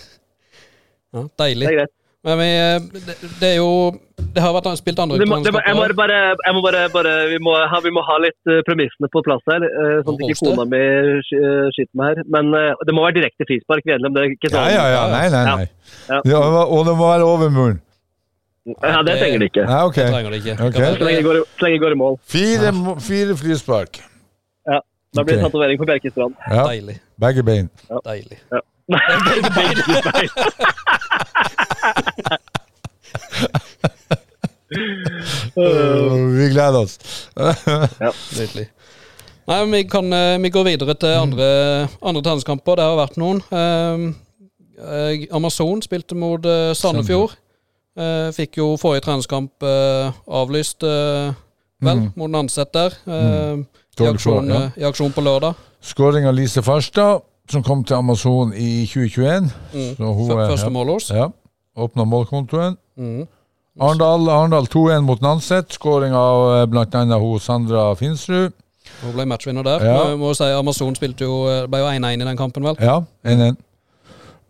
[1.14, 1.94] Ja, Det er greit.
[2.24, 2.48] Men vi,
[3.04, 3.72] det, det er jo
[4.16, 7.38] Det har vært spilt andre må, må, jeg må bare, jeg må bare, bare vi,
[7.44, 10.38] må ha, vi må ha litt eh, premissene på plass her, eh, sånn at ikke
[10.40, 10.80] kona mi
[11.28, 12.28] sk- eh, skyter meg her.
[12.32, 13.84] Men eh, det må være direkte frispark.
[13.86, 14.00] Er?
[14.32, 14.72] Ikke Ja sånn.
[14.72, 15.66] ja ja, nei nei nei.
[16.08, 16.22] Ja.
[16.32, 17.82] Ja, og det må være over muren.
[18.64, 19.64] Ja, det trenger det ikke.
[19.68, 20.04] Nei, okay.
[20.08, 20.54] Det trenger det ikke.
[20.70, 20.84] Okay.
[20.96, 22.14] Så lenge det går, så lenge det går i mål.
[22.34, 22.70] Fire,
[23.04, 24.00] fire frispark.
[24.64, 24.80] Ja.
[25.14, 25.50] Da blir det okay.
[25.50, 26.38] tatovering på Bjerkestrand.
[26.48, 26.96] Ja, Deilig.
[27.20, 27.68] begge bein.
[28.08, 28.40] Deilig.
[28.50, 28.64] Ja.
[29.60, 30.28] begge bein.
[35.58, 36.98] Øh, Vi gleder oss.
[38.38, 38.66] Nydelig.
[39.44, 41.48] Nei, vi, kan, eh, vi går videre til andre,
[42.02, 42.78] andre tenniskamper.
[42.80, 43.42] Det har vært noen.
[43.52, 44.06] Eh,
[44.80, 47.36] eh, Amazon spilte mot eh, Sandefjord.
[47.94, 51.36] Eh, fikk jo forrige treningskamp eh, avlyst, eh,
[51.84, 52.96] vel, mot Nanset der.
[53.06, 53.60] Eh,
[54.00, 54.62] i, aksjon, ja.
[54.64, 55.60] eh, I aksjon på lørdag.
[55.84, 57.20] Skåring av Lise Farstad,
[57.52, 59.52] som kom til Amazon i 2021.
[59.74, 59.90] Mm.
[60.00, 61.10] Så hun Første mål hos.
[61.12, 61.28] Ja.
[61.76, 62.76] Åpna målkontoen.
[62.98, 63.24] Mm.
[63.82, 65.72] Arendal Arendal 2-1 mot Nanset.
[65.74, 66.86] Skåring av bl.a.
[66.92, 68.54] annet hun Sandra Finsrud.
[69.02, 69.84] Hun ble matchvinner der.
[69.84, 70.00] Ja.
[70.14, 72.76] Må, må si Amazon spilte jo, eh, ble jo 1-1 i den kampen, vel.
[72.82, 73.56] Ja, 1-1.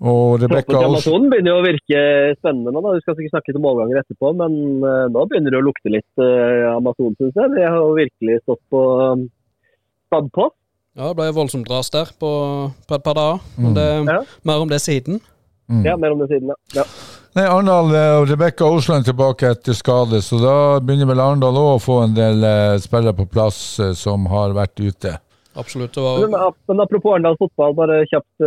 [0.04, 2.00] Og Rebekka Amazon begynner jo å virke
[2.36, 2.82] spennende nå.
[2.82, 2.96] da.
[2.96, 5.92] Vi skal sikkert snakke litt om overganger etterpå, men eh, nå begynner det å lukte
[5.94, 7.52] litt uh, Amazon, syns jeg.
[7.54, 8.82] De har jo virkelig stått på
[10.10, 10.50] Stad på.
[10.98, 12.30] Ja, det ble voldsomt ras der på,
[12.86, 13.40] på et par dager.
[13.56, 14.18] Men det, Ja.
[14.46, 15.22] mer om det siden.
[15.70, 15.80] Mm.
[15.86, 16.82] Ja, mer om det siden, ja.
[16.82, 16.84] ja.
[17.34, 21.70] Nei, Arendal eh, og Rebekka Osland tilbake etter skade, så da begynner vel Arendal òg
[21.72, 25.16] å få en del eh, spillere på plass eh, som har vært ute.
[25.58, 25.94] Absolutt.
[25.98, 26.22] Det var
[26.70, 28.42] Men, apropos Arendal fotball, bare kjapt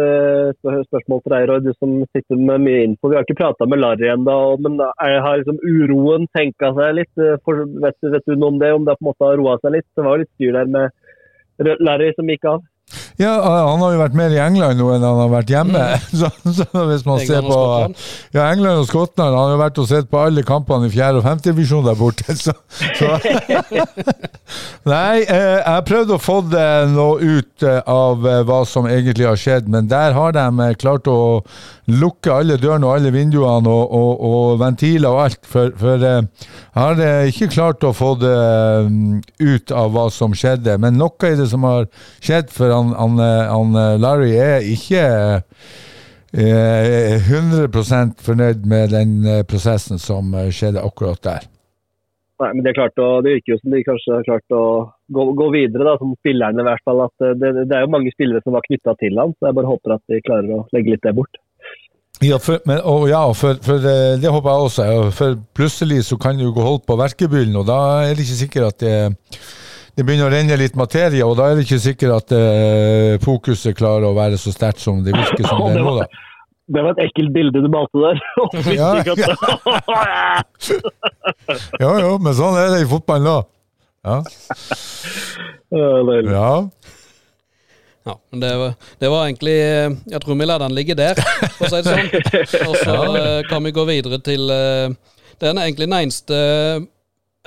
[0.88, 3.12] spørsmål til deg, Roy, du som sitter med mye info.
[3.12, 7.13] Vi har ikke prata med Larry ennå, men har liksom uroen tenka seg litt?
[7.47, 8.73] For, vet, du- vet du noe om det?
[8.76, 9.88] Om det på en måte har roa seg litt?
[9.95, 12.63] Det var jo litt styr der med Larry som gikk av.
[13.17, 15.86] Ja, han har jo vært mer i England nå enn han har vært hjemme.
[16.17, 19.34] Så, så hvis man ser England ser på Ja, England og Skottland.
[19.34, 21.41] Han har jo vært og sett på alle kampene i fjerde og 5.
[21.49, 22.36] divisjon der borte.
[22.47, 22.53] Så,
[22.99, 23.10] så.
[24.93, 29.27] Nei, eh, jeg prøvde å få det noe ut eh, av eh, hva som egentlig
[29.27, 31.17] har skjedd, men der har de eh, klart å
[31.88, 35.41] lukke alle dørene og alle vinduene og, og, og ventiler og alt.
[35.47, 38.36] For, for eh, jeg har eh, ikke klart å få det
[38.91, 40.78] mm, ut av hva som skjedde.
[40.84, 41.88] Men noe i det som har
[42.19, 45.04] skjedd for han, han, eh, han Larry, er ikke
[46.36, 51.47] eh, 100% fornøyd med den prosessen som skjedde akkurat der.
[52.38, 54.63] Nei, men det er klart å, Det virker jo som de kanskje har klart å
[55.10, 57.02] gå, gå videre, da, som spillerne i hvert fall.
[57.23, 59.95] det, det er jo mange spillere som var knytta til han, så jeg bare håper
[59.95, 61.39] at de klarer å legge litt det bort.
[62.25, 64.86] Ja, for, men, og ja, for, for eh, det håper jeg også.
[65.13, 67.77] For plutselig så kan du gå holdt på verkebyllen, og da
[68.08, 68.95] er det ikke sikkert at det,
[69.97, 73.77] det begynner å renne litt materie, og da er det ikke sikkert at eh, fokuset
[73.77, 75.99] klarer å være så sterkt som det virker som det er nå.
[76.01, 76.08] da.
[76.67, 78.17] Det var et ekkelt bilde du malte der.
[78.75, 78.89] Ja,
[81.80, 83.38] Jo, jo, men sånn er det i fotballen da.
[84.08, 84.17] Ja.
[86.27, 86.49] Ja.
[88.08, 91.20] Ja, men det, var- det var egentlig eh, Jeg tror vi lar den ligge der,
[91.58, 92.67] for å si det sånn.
[92.70, 94.93] Og så eh, kan vi gå videre til eh,
[95.43, 96.43] Den er egentlig den eneste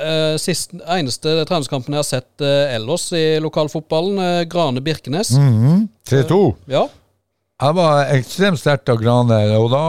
[0.01, 4.15] Uh, siste, eneste treningskampen jeg har sett uh, ellers i lokalfotballen.
[4.17, 5.35] uh, Grane Birkenes.
[5.37, 5.83] Mhm.
[6.09, 6.39] 3-2.
[6.73, 6.87] Ja.
[7.61, 9.83] Jeg var ekstremt sterkt av Grane, og da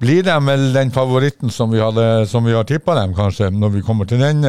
[0.00, 3.74] blir de vel den favoritten som vi, hadde, som vi har tippa dem, kanskje, når
[3.76, 4.40] vi kommer til den.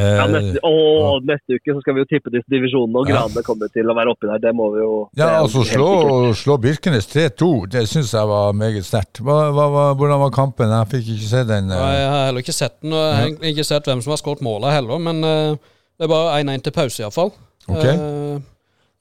[0.00, 3.22] Eh, Ja, neste, å, neste uke så skal vi jo tippe disse divisjonene, og Ja.
[3.26, 4.42] Grane kommer til å være oppi der.
[4.42, 5.90] Det må vi jo Ja, altså slå,
[6.38, 9.22] slå Birkenes 3-2, det syns jeg var meget sterkt.
[9.22, 10.74] Hvordan var kampen?
[10.74, 11.70] Jeg fikk ikke se den.
[11.70, 11.96] Ja, eh.
[12.00, 14.44] Jeg har heller ikke sett den, og jeg har ikke sett hvem som har skåret
[14.44, 15.56] målet heller, men uh,
[15.96, 17.32] det er bare 1-1 til pause, iallfall.
[17.66, 17.96] Okay.
[17.96, 18.44] Uh,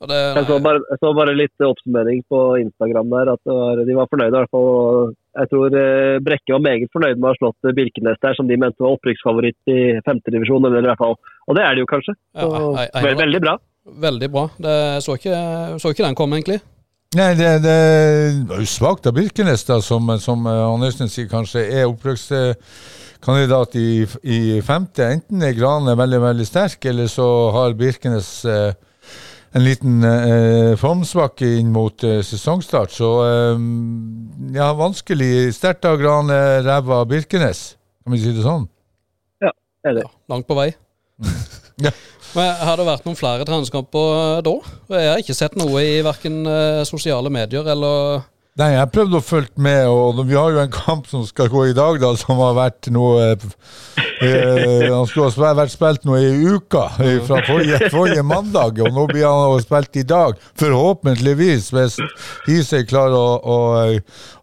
[0.06, 3.80] det, Jeg så, bare, jeg så bare litt oppsummering på Instagram der, at det var,
[3.88, 5.14] de var fornøyde i hvert fall.
[5.36, 8.56] Jeg tror eh, Brekke var meget fornøyd med å ha slått Birkenes der, som de
[8.62, 10.64] mente var opprykksfavoritt i femtedivisjon.
[10.70, 11.18] eller i hvert fall.
[11.50, 12.16] Og det er det jo kanskje.
[12.36, 13.58] Ja, Så, jeg- jeg- veldig bra.
[14.08, 14.46] Veldig bra.
[14.58, 15.36] Det, så, ikke,
[15.80, 16.62] så ikke den komme, egentlig.
[17.16, 21.28] Nei, det, det var jo svakt av Birkenes, da, som, som Andersen han Øystein sier,
[21.32, 25.06] kanskje er opprykkskandidat i, i femte.
[25.20, 28.74] Enten er Grane veldig, veldig sterk, eller så har Birkenes eh,
[29.56, 32.92] en liten eh, formsvakke inn mot eh, sesongstart.
[32.92, 33.62] Så eh,
[34.58, 35.54] ja, vanskelig.
[35.56, 37.68] Sterkt av Grane, ræva av Birkenes.
[38.04, 38.68] Kan vi si det sånn?
[39.44, 40.06] Ja, det Er det.
[40.08, 40.72] Ja, langt på vei.
[41.84, 41.90] Ja.
[42.36, 44.54] Men Har det vært noen flere treningskamper eh, da?
[44.96, 48.24] Jeg har ikke sett noe i verken eh, sosiale medier eller
[48.56, 51.66] Nei, jeg prøvde å følge med, og vi har jo en kamp som skal gå
[51.68, 53.42] i dag, da, som har vært noe eh,
[54.24, 58.96] eh, Han skulle ha vært spilt noe i uka, eh, fra forrige, forrige mandag, og
[58.96, 60.40] nå blir han spilt i dag.
[60.62, 61.98] Forhåpentligvis, hvis
[62.46, 63.58] Hisøy klarer å, å,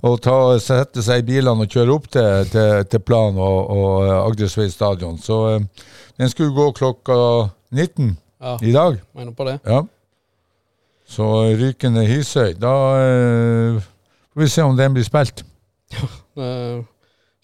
[0.05, 4.13] å ta, sette seg i bilene og kjøre opp til, til, til Plan og, og
[4.27, 5.17] Agdersvei stadion.
[5.25, 5.89] Så eh,
[6.21, 7.17] den skulle gå klokka
[7.73, 8.13] 19
[8.45, 9.01] Ja, i dag.
[9.17, 9.57] mener på det.
[9.65, 9.81] Ja.
[11.09, 13.81] Så Rykende Hisøy, da eh,
[14.33, 15.45] får vi se om den blir spilt.
[16.33, 16.81] Eh,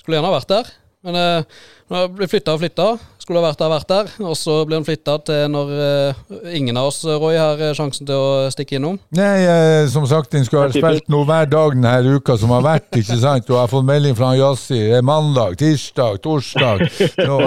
[0.00, 0.68] skulle gjerne vært der,
[1.08, 2.86] men uh, nå ble flytta og flytta.
[3.16, 4.10] Skulle ha vært der, vært der.
[4.28, 6.20] Og så blir han flytta til når eh,
[6.56, 8.98] ingen av oss, Roy, har eh, sjansen til å stikke innom.
[9.16, 12.64] Nei, eh, som sagt, han skulle ha spilt noe hver dag denne uka som har
[12.64, 13.48] vært, ikke sant?
[13.48, 14.82] Og jeg har fått melding fra Jazzy.
[14.90, 16.84] Det er mandag, tirsdag, torsdag.
[17.24, 17.40] Nå,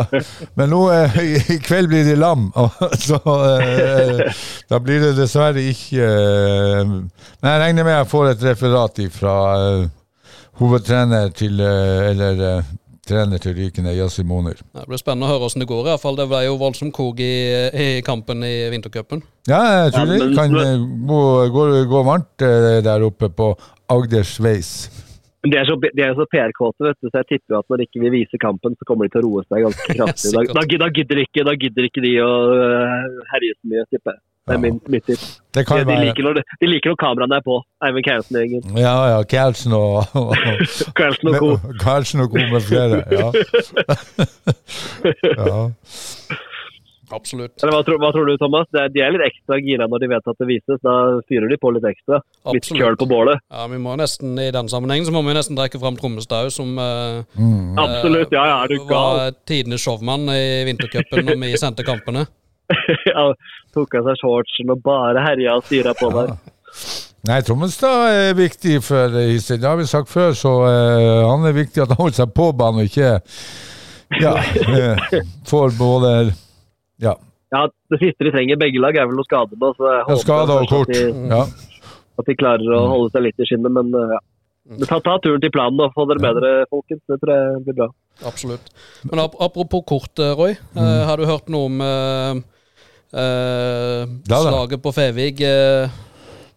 [0.57, 3.21] men nå eh, i, i kveld blir de lam, og så
[3.61, 4.43] eh,
[4.73, 9.35] da blir det dessverre ikke eh, Men jeg regner med jeg får et referat fra
[10.61, 12.71] hovedtrener til eh, Eller eh,
[13.11, 14.57] trener til Rykende, Yassi Moner.
[14.73, 15.83] Det blir spennende å høre hvordan det går.
[15.83, 16.17] i hvert fall.
[16.19, 17.35] Det ble jo voldsom kog i,
[17.83, 19.23] i kampen i vintercupen.
[19.49, 21.21] Ja, jeg tror det kan eh, gå,
[21.53, 23.53] gå, gå varmt eh, der oppe på
[23.91, 24.73] Agders veis.
[25.41, 27.85] De er så, de er så PR-kåte, vet du, så jeg tipper at når de
[27.87, 30.33] ikke vil vise kampen, så kommer de til å roe seg ganske kraftig.
[30.35, 34.13] Da, da, da, gidder, ikke, da gidder ikke de å øh, herje så mye, tipper
[34.13, 34.21] jeg.
[34.47, 34.61] Det er Ja.
[34.63, 35.25] min, mitt tips.
[35.53, 37.59] Det De, kan de, være liker når, de liker når kameraene er på.
[37.85, 38.63] Eivind Kausen-gjengen.
[38.77, 40.35] Ja, ja, Kjærsen og, og, og
[41.37, 41.51] co.
[41.83, 42.41] Karlsen og co.
[42.49, 43.03] med flere.
[43.11, 43.31] Ja.
[45.45, 45.59] ja.
[47.11, 47.57] Absolutt.
[47.59, 48.67] Eller hva, tror- hva tror du, Thomas?
[48.71, 50.79] Det de er litt ekstra gira når de vet at det vises.
[50.85, 50.93] Da
[51.27, 52.21] fyrer de på litt ekstra.
[52.55, 53.41] Litt køl på bålet.
[53.51, 56.53] Ja, vi må nesten, I den sammenhengen så må vi nesten trekke fram Trommestad òg,
[56.55, 57.75] som eh, Mm.
[57.79, 58.31] Absolutt.
[58.31, 58.87] Ja, ja, er du gal?
[59.19, 62.25] var tidenes showmann i vintercupen når vi sendte kampene.
[63.11, 63.29] ja,
[63.75, 66.35] tok av seg shortsen og bare herja og styra på der.
[67.29, 69.59] Nei, Trommestad er viktig for Hisøy.
[69.61, 72.47] Det har vi sagt før, så uh, han er viktig at han holder seg på
[72.57, 73.11] banen og ikke
[74.21, 75.11] ja, uh,
[75.51, 76.15] får både
[77.01, 77.13] ja,
[77.51, 79.73] ja, det siste de trenger begge lag, er vel noe skade nå.
[79.75, 80.91] Så jeg håper skade og kort.
[80.91, 81.41] At de, Ja.
[82.21, 84.21] at de klarer å holde seg litt i skinnet, men uh, ja.
[84.71, 87.01] Men ta, ta turen til planen og få dere bedre, folkens.
[87.09, 87.87] Det tror jeg blir bra.
[88.29, 88.69] Absolutt.
[89.09, 90.53] Men ap apropos kort, Roy.
[90.77, 90.85] Mm.
[91.09, 91.81] har du hørt noe om
[93.13, 94.45] eh, Da, da.
[94.47, 95.43] slaget på Fevig?
[95.43, 95.89] uh,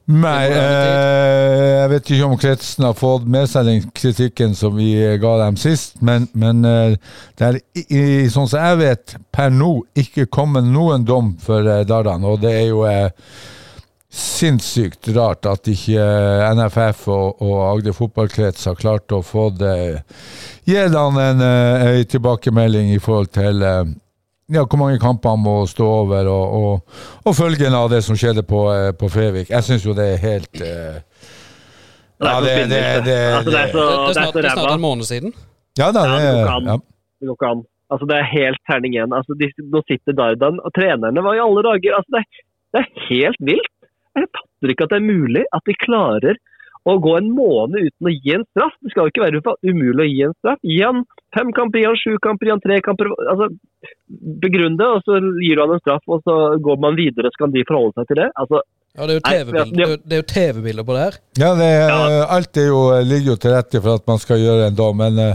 [0.04, 4.90] Nei, eh, jeg vet ikke om kretsen har fått med seg den kritikken som vi
[5.20, 6.98] ga dem sist, men, men eh,
[7.40, 11.86] det er, i, sånn som jeg vet, per nå ikke kommet noen dom for eh,
[11.88, 13.08] Dardan, og det er jo eh,
[14.12, 16.04] sinnssykt rart at ikke
[16.52, 20.04] NFF og, og Agder fotballkrets har klart å få det
[20.68, 23.82] Gi han en, en tilbakemelding i forhold til eh,
[24.52, 28.18] ja, hvor mange kamper han må stå over, og, og, og følgene av det som
[28.18, 29.50] skjedde på, eh, på Fevik.
[29.50, 30.98] Jeg syns jo det er helt uh,
[32.20, 34.34] Ja, så det, det, det, Altså, det er Det, så, det, er det er snart,
[34.34, 35.32] det er snart en måned siden.
[35.80, 36.68] Ja da, det, det går ikke an.
[36.72, 36.76] ja.
[37.20, 37.62] Det går ikke an.
[37.92, 39.14] Altså, det er helt terning én.
[39.16, 42.82] Altså, de, nå sitter Dardan, og trenerne var i alle dager altså, det, er, det
[42.82, 43.70] er helt vilt.
[44.14, 46.38] Jeg fatter ikke at det er mulig at de klarer
[46.84, 48.74] å gå en måned uten å gi en straff.
[48.84, 50.60] Det skal jo ikke være umulig å gi en straff.
[50.68, 51.02] Gi han
[51.36, 53.10] fem kamper, gi han sju kamper, gi han tre kamper.
[53.30, 53.50] altså
[54.44, 57.30] Begrunn det, og så gir du han en straff, og så går man videre.
[57.34, 58.30] Så kan de forholde seg til det.
[58.38, 58.62] altså
[58.94, 61.14] Ja, det er jo TV-bilder jo TV-bilder på det her.
[61.42, 62.26] Ja, det, er- Ja.
[62.36, 65.18] alt er jo, ligger jo til rette for at man skal gjøre en dom, men
[65.18, 65.34] eh,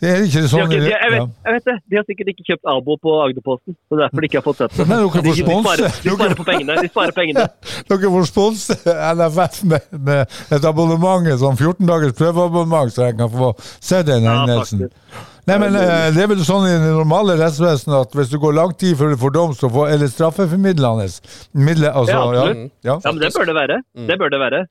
[0.00, 1.74] det er ikke sånn ikke, de, jeg, vet, jeg vet det.
[1.92, 3.76] De har sikkert ikke kjøpt Abo på Agderposten.
[3.76, 4.88] Så det er derfor de ikke har fått sett det.
[4.88, 6.78] Men dere får de, de, sparer, de sparer på pengene.
[6.80, 7.46] De sparer pengene.
[7.92, 8.78] Dere får sponse
[9.20, 14.00] NFF med, med et abonnement, et sånn 14 dagers prøveabonnement, så jeg kan få se
[14.08, 14.86] den Ja, hendelsen.
[14.88, 15.30] faktisk.
[15.44, 18.54] Nei, men eh, Det er vel sånn i det normale rettsvesenet at hvis du går
[18.56, 21.08] lang tid før du får dom, så får eller straffeformidlende
[21.52, 22.72] midler, altså, Ja, ja, absolutt.
[22.88, 22.94] ja.
[22.96, 23.76] Ja, men det bør det være.
[24.08, 24.62] Det bør det være.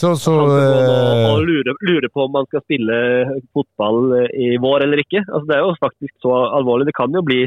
[0.00, 2.96] Så, så nå eh, og lure, lure på om man skal spille
[3.52, 5.20] fotball i vår eller ikke.
[5.26, 6.86] Altså, det er jo faktisk så alvorlig.
[6.88, 7.42] Det kan jo bli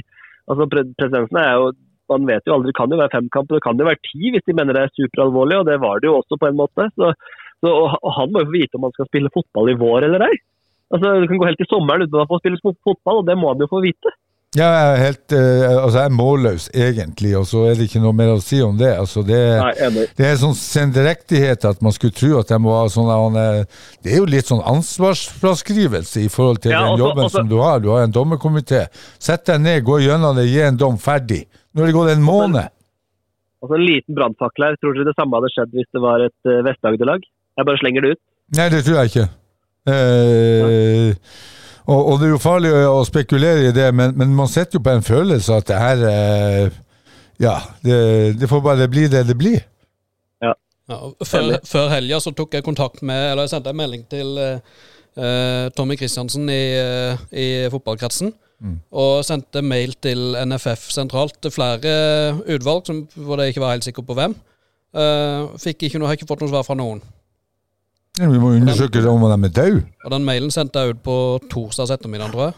[0.51, 1.71] altså pre Presedensen er jo
[2.11, 4.29] man vet jo aldri, Det kan jo være fem kamper, det kan jo være ti
[4.29, 6.85] hvis de mener det er superalvorlig, og det var det jo også på en måte.
[6.93, 7.07] Så,
[7.63, 10.05] så, og og han må jo få vite om han skal spille fotball i vår
[10.09, 10.35] eller ei.
[10.93, 13.53] Altså, Du kan gå helt til sommeren uten å få spille fotball, og det må
[13.55, 14.13] du jo få vite.
[14.55, 18.01] Ja, jeg er helt uh, Altså, jeg er målløs, egentlig, og så er det ikke
[18.03, 18.91] noe mer å si om det.
[19.01, 22.85] Altså, det, Nei, det er sånn sendrektighet at man skulle tro at jeg må ha
[22.91, 27.41] sånn Det er jo litt sånn ansvarsfraskrivelse i forhold til Ja, den også- jobben også-
[27.41, 27.79] som du har.
[27.83, 28.87] Du har en dommerkomité.
[29.19, 31.45] Sett deg ned, gå gjennom det, gi en dom, ferdig.
[31.73, 32.69] Nå har det gått en måned.
[33.61, 34.75] Altså, en liten brannfakkel her.
[34.77, 37.19] Tror dere det samme hadde skjedd hvis det var et uh, Vest-Agder-lag?
[37.57, 38.21] Jeg bare slenger det ut.
[38.55, 39.29] Nei, det tror jeg ikke.
[39.85, 41.13] Eh,
[41.85, 44.85] og, og det er jo farlig å, spekulere i det, men, men man sitter jo
[44.85, 46.81] på en følelse at det her eh,
[47.41, 47.97] Ja, det,
[48.39, 49.59] det får bare bli det det blir.
[50.41, 50.55] Ja,
[50.89, 54.39] ja før, før helga så tok jeg kontakt med Eller jeg sendte en melding til
[54.41, 54.81] eh,
[55.19, 58.33] eh, Tommy Kristiansen i, eh, i fotballkretsen.
[58.95, 61.91] Og sendte mail til NFF sentralt til flere
[62.55, 64.33] utvalg som, hvor jeg ikke var helt sikker på hvem.
[64.95, 67.01] Uh, fikk ikke noe, har ikke fått noe svar fra noen.
[68.19, 69.81] Ja, Vi må undersøke om de er døde.
[70.05, 71.17] Og den mailen sendte jeg ut på
[71.51, 72.53] torsdag ettermiddag, tror jeg.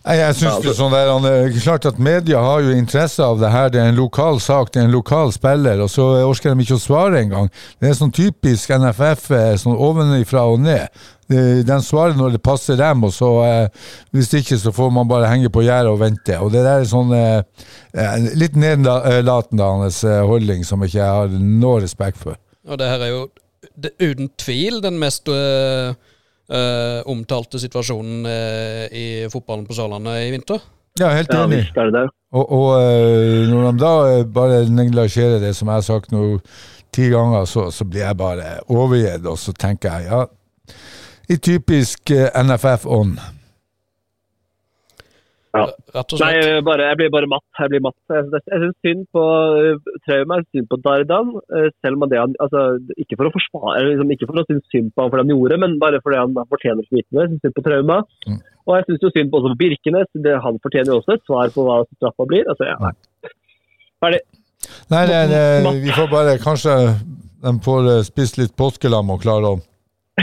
[0.00, 3.20] Nei, Jeg synes det er sånn der, det er klart at Media har jo interesse
[3.20, 3.68] av det her.
[3.68, 6.78] Det er en lokal sak, det er en lokal spiller, og så orker de ikke
[6.78, 7.50] å svare engang.
[7.80, 10.88] Det er sånn typisk NFF, eh, sånn ovenifra og ned.
[11.30, 15.28] De, svarer når det passer dem, og så eh, hvis ikke så får man bare
[15.30, 16.38] henge på gjerdet og vente.
[16.40, 21.36] Og det der er sånn eh, eh, litt nedlatende eh, holdning som ikke jeg har
[21.36, 22.40] noe respekt for.
[22.66, 23.22] Og det her er jo
[23.82, 25.94] det, uten tvil den mest øh,
[26.50, 30.58] øh, omtalte situasjonen øh, i fotballen på Sørlandet i vinter.
[31.00, 31.70] Ja, helt enig.
[31.76, 32.08] er det det.
[32.32, 32.82] Og, og
[33.50, 36.38] når de da bare neglisjerer det, som jeg har sagt nå
[36.92, 40.24] ti ganger, så, så blir jeg bare overgitt, og så tenker jeg ja,
[41.30, 43.18] i typisk NFF-ånd.
[45.50, 45.64] Ja.
[45.96, 47.44] Rett og Nei, jeg bare, jeg blir bare matt.
[47.58, 47.96] Jeg blir matt.
[48.12, 51.32] Jeg synes, jeg syns synd på uh, Trauma, jeg synes synd på Dardan.
[51.58, 52.62] eh, selv om det han altså,
[53.02, 55.34] Ikke for å forsvare, liksom, ikke for å synes synd på han for det han
[55.34, 57.06] gjorde, men bare fordi han fortjener så mye.
[57.10, 58.00] Jeg syns synd på Trauma.
[58.28, 58.42] Mm.
[58.68, 60.12] Og jeg syns synd på også på Birkenes.
[60.26, 62.46] Det, han fortjener jo også et svar på hva straffa blir.
[62.46, 63.32] Altså, ja, nei.
[64.04, 64.22] Ferdig.
[64.92, 66.74] Nei, nei, nei, vi får bare Kanskje
[67.40, 69.60] de får eh, spist litt påskelam og klare å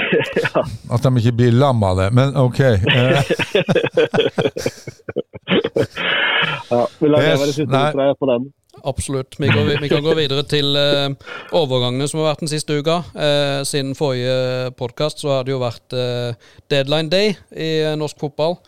[0.94, 2.10] At de ikke blir lam av det.
[2.16, 2.60] Men OK.
[2.60, 2.78] eh,
[6.68, 8.48] Ja, vi lar det Yes, være siste på den.
[8.84, 9.36] Absolutt.
[9.40, 11.10] Vi, går, vi kan gå videre til eh,
[11.56, 13.00] overgangene som har vært den siste uka.
[13.18, 16.38] Eh, siden forrige podkast så har det jo vært eh,
[16.70, 18.60] deadline day i øh, norsk fotball.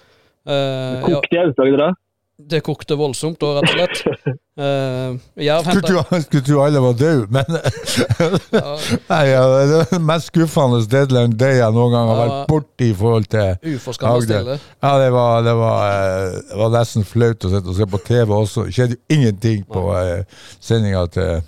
[0.49, 1.91] Eh, ja, Kokte i da?
[2.39, 4.37] Det kokte voldsomt da, rett og slett.
[4.59, 8.75] Uh, Jerv henta skulle tro alle var døde, men ja,
[9.11, 12.23] Nei, ja, det er den mest skuffende deadline day jeg noen gang har Ja.
[12.29, 13.75] vært borti i forhold til
[14.07, 14.53] Agder.
[14.79, 18.01] Ja, det var, det, var, eh, det var nesten flaut å sitte og se på
[18.07, 18.65] TV også.
[18.69, 21.43] Det skjedde jo ingenting på uh, sendinga til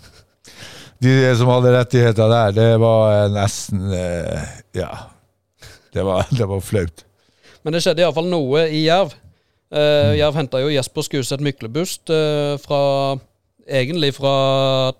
[1.01, 2.55] de som hadde rettigheter der.
[2.59, 4.43] Det var eh, nesten uh,
[4.77, 4.91] Ja.
[5.91, 7.03] Det var, det var flaut.
[7.63, 9.15] Men det skjedde iallfall noe i Jerv.
[9.71, 12.81] Uh, Jerv henta jo Jesper Skuseth Myklebust uh, fra
[13.71, 14.31] Egentlig fra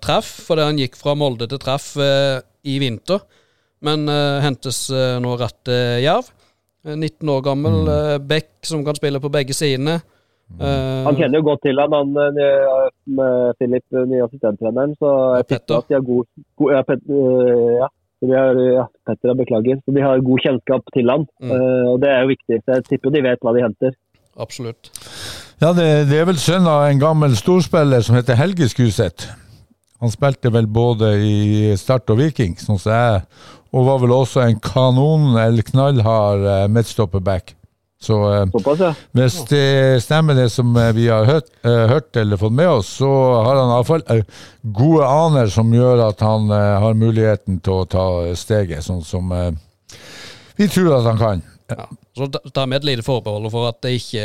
[0.00, 3.20] treff, fordi han gikk fra Molde til treff uh, i vinter.
[3.82, 6.28] Men uh, hentes eh, nå rett til Jerv.
[6.86, 7.88] Eh, 19 år gammel Mm.
[7.90, 9.96] uh, Beck som kan spille på begge sidene.
[10.60, 12.86] Eh, Han kjenner jo godt til han, han eh,
[13.18, 14.94] med Philip, nye assistenttreneren.
[15.02, 15.10] Så
[15.40, 16.30] jeg tipper at de har god,
[16.62, 17.04] god ja, Pet,
[17.82, 17.88] ja.
[18.22, 19.80] De har, ja, Petter, beklager.
[19.82, 21.26] Så de har god kjennskap til han.
[21.42, 21.50] Mm.
[21.58, 22.60] Eh, og det er jo viktig.
[22.62, 23.96] Så jeg tipper de vet hva de henter.
[24.40, 24.90] Absolutt.
[25.62, 29.28] Ja, det, det er vel sønn av en gammel storspiller som heter Helge Skuseth.
[30.02, 33.20] Han spilte vel både i Start og Viking, sånn som jeg,
[33.72, 37.54] og var vel også en kanon- eller knallhard eh, midtstopperback.
[38.02, 42.56] Så eh, hvis det stemmer det som eh, vi har hørt, eh, hørt eller fått
[42.58, 43.12] med oss, så
[43.46, 44.24] har han iallfall eh,
[44.74, 49.30] gode aner som gjør at han eh, har muligheten til å ta steget, sånn som
[49.38, 49.52] eh,
[50.58, 51.46] vi tror at han kan.
[51.70, 51.86] Ja.
[52.16, 54.24] Så ta- tar vi et lite forbehold for at det ikke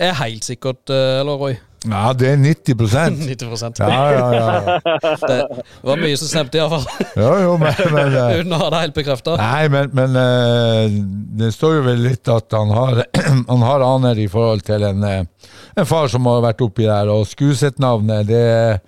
[0.00, 1.56] er helt sikkert, eh, eller Roy?
[1.84, 4.78] Ja, det er 90% 90 Ja, ja, ja.
[5.28, 6.86] Det var mye som stemte, iallfall.
[7.20, 9.34] Jo, jo, men, men eh, Uten å ha det helt bekrefta.
[9.36, 10.96] Nei, men, men eh,
[11.42, 13.02] det står jo vel litt at han har,
[13.52, 17.26] han har aner i forhold til en, en far som har vært oppi der, og
[17.28, 18.80] Skuset-navnet, det,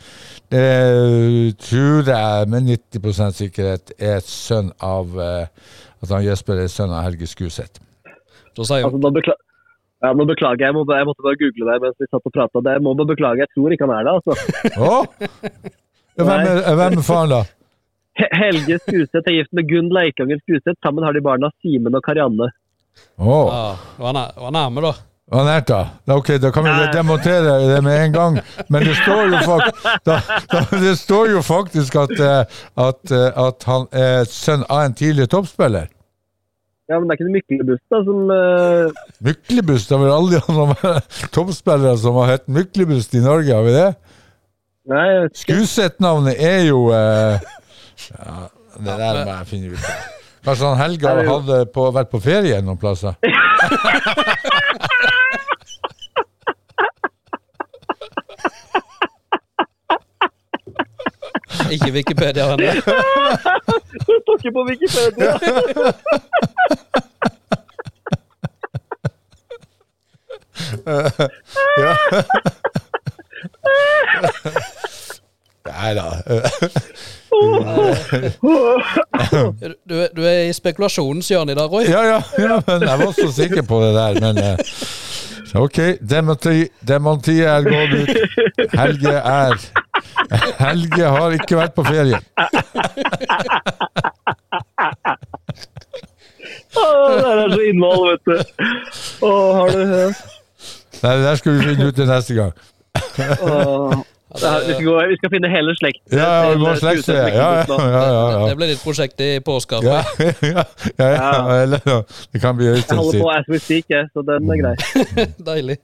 [0.54, 7.04] det tror jeg med 90% sikkerhet er sønn av At han Jesper er sønn av
[7.06, 7.80] Helge Skuset.
[8.60, 9.36] Altså, nå, bekla
[10.04, 10.68] ja, nå beklager jeg.
[10.68, 12.60] Jeg, må, jeg måtte bare google det mens vi satt og prata.
[12.68, 13.44] Jeg må bare beklage.
[13.44, 14.14] Jeg tror ikke han er det.
[14.18, 14.32] altså.
[14.86, 15.04] oh?
[16.16, 17.42] Hvem er, hvem er faren, da?
[18.16, 20.78] Helge Skuseth er gift med Gunn Leikanger Skuseth.
[20.84, 22.48] Sammen har de barna Simen og Karianne.
[23.20, 23.66] Å, ja,
[24.00, 24.92] var nær- var nærme, da.
[25.32, 25.80] hva nært, da?
[26.14, 28.38] Ok, da kan vi demontere det med en gang.
[28.72, 30.20] Men det står jo, fak da,
[30.52, 34.96] da, det står jo faktisk at, eh, at, eh, at han er sønn av en
[34.96, 35.92] tidligere toppspiller.
[36.86, 38.92] Ja, men det er ikke Myklebust da, som uh...
[39.26, 40.74] Myklebust, det har vi aldri hatt noen
[41.34, 43.88] toppspillere som har hett Myklebust i Norge, har vi det?
[44.86, 45.56] Nei, jeg vet ikke.
[45.56, 47.34] Skuset-navnet er jo uh...
[48.06, 48.36] ja,
[48.78, 49.98] Det der må jeg finne ut av.
[50.46, 53.18] Kanskje han Helga det hadde på, vært på ferie noen plasser?
[61.66, 62.78] Ikke Wikipedia venner.
[64.06, 65.34] Du tok ikke på Wikipedia!
[70.86, 71.96] Ja.
[75.66, 76.04] Nei da.
[79.84, 81.84] Du, du er i spekulasjonens hjørne i dag, Roy.
[81.90, 84.56] Ja, ja, ja, men jeg var så sikker på det der, men eh,
[85.58, 85.78] OK.
[86.00, 86.68] Dementi,
[87.42, 88.08] er gått ut.
[88.76, 89.58] Helge er
[90.58, 92.18] Helge har ikke vært på ferie.
[96.76, 98.36] Åh, det er så innhold, vet du.
[99.26, 100.05] Åh, har du
[101.06, 102.52] Nei, det der skal vi finne ut til neste gang.
[104.26, 106.00] Det vi, skal gå, vi skal finne hele slekt.
[106.10, 107.28] Ja, ja, vi må slekte det.
[107.36, 108.00] Ja, ja, ja,
[108.34, 109.78] ja, Det blir ditt prosjekt i påska.
[109.86, 110.00] Ja,
[110.42, 110.64] ja,
[110.98, 111.78] ja, ja, eller
[112.32, 114.74] det kan bli Jeg holder på as we speak, så den er grei.
[115.50, 115.78] Deilig.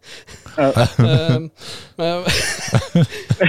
[0.59, 0.73] Ja.
[2.03, 2.25] Um,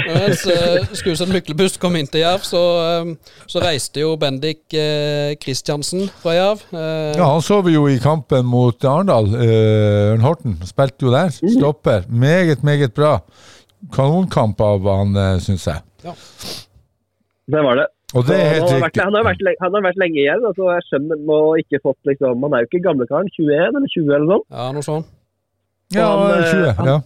[0.04, 2.60] mens skuespiller Skusen Myklebust kom inn til Jerv, så,
[3.02, 3.14] um,
[3.50, 4.62] så reiste jo Bendik
[5.42, 6.62] Kristiansen fra Jerv.
[6.74, 9.32] Uh, Ja, han så vi jo i kampen mot Arendal.
[9.40, 11.32] eh, Ørn Horten spilte jo der.
[11.34, 12.06] Stopper.
[12.10, 13.20] Meget, meget bra.
[13.92, 15.82] Kanonkamp av han, uh, syns jeg.
[17.52, 17.88] Det var det.
[18.14, 19.02] Og det er han, helt riktig.
[19.02, 20.44] han, har vært, han har vært lenge igjen.
[20.46, 23.32] Altså, jeg skjønner nå ikke fått liksom, Han er jo ikke gamlekaren.
[23.34, 24.46] 21 eller 20 eller sånn.
[24.54, 25.10] ja, noe sånt.
[25.94, 26.76] Ja, han, eh, 20.
[26.78, 27.00] han- Ja.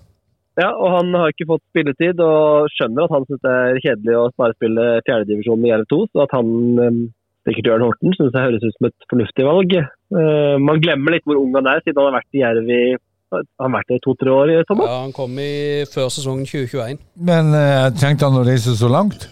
[0.58, 4.16] Ja, og han har ikke fått spilletid, og skjønner at han syns det er kjedelig
[4.18, 6.00] å bare spille fjerdedivisjon i Jerv 2.
[6.10, 7.14] Så at han
[7.46, 9.76] sikkert Jørn Horten, syns jeg høres ut som et fornuftig valg.
[9.78, 12.98] Eh, man glemmer litt hvor ung han er, siden han har vært i Jerv i
[13.34, 14.52] han har vært der i to-tre år.
[14.54, 14.92] i Thomas.
[14.92, 17.02] Ja, han kom i før sesongen 2021.
[17.30, 19.28] Men uh, trengte han å reise så langt?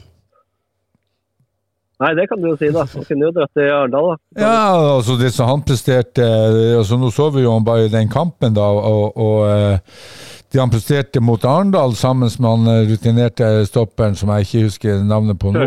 [2.03, 2.83] Nei, det kan du jo si, da.
[2.91, 4.15] Han kunne jo dratt til Arendal, da.
[4.43, 4.55] Ja,
[4.97, 8.11] altså det som han presterte eh, altså Nå så vi jo han bare i den
[8.11, 14.15] kampen, da, og, og eh, han presterte mot Arendal sammen med han eh, rutinerte stopperen
[14.15, 15.65] som jeg ikke husker navnet på nå.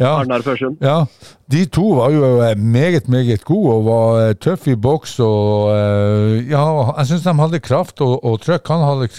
[0.00, 0.78] Ja, Arnar Førsund.
[0.80, 1.04] ja,
[1.52, 5.18] de to var jo eh, meget, meget gode og var eh, tøffe i boks.
[5.20, 6.64] og eh, ja,
[6.98, 8.72] Jeg syns de hadde kraft og, og trøkk.
[8.72, 9.12] Han hadde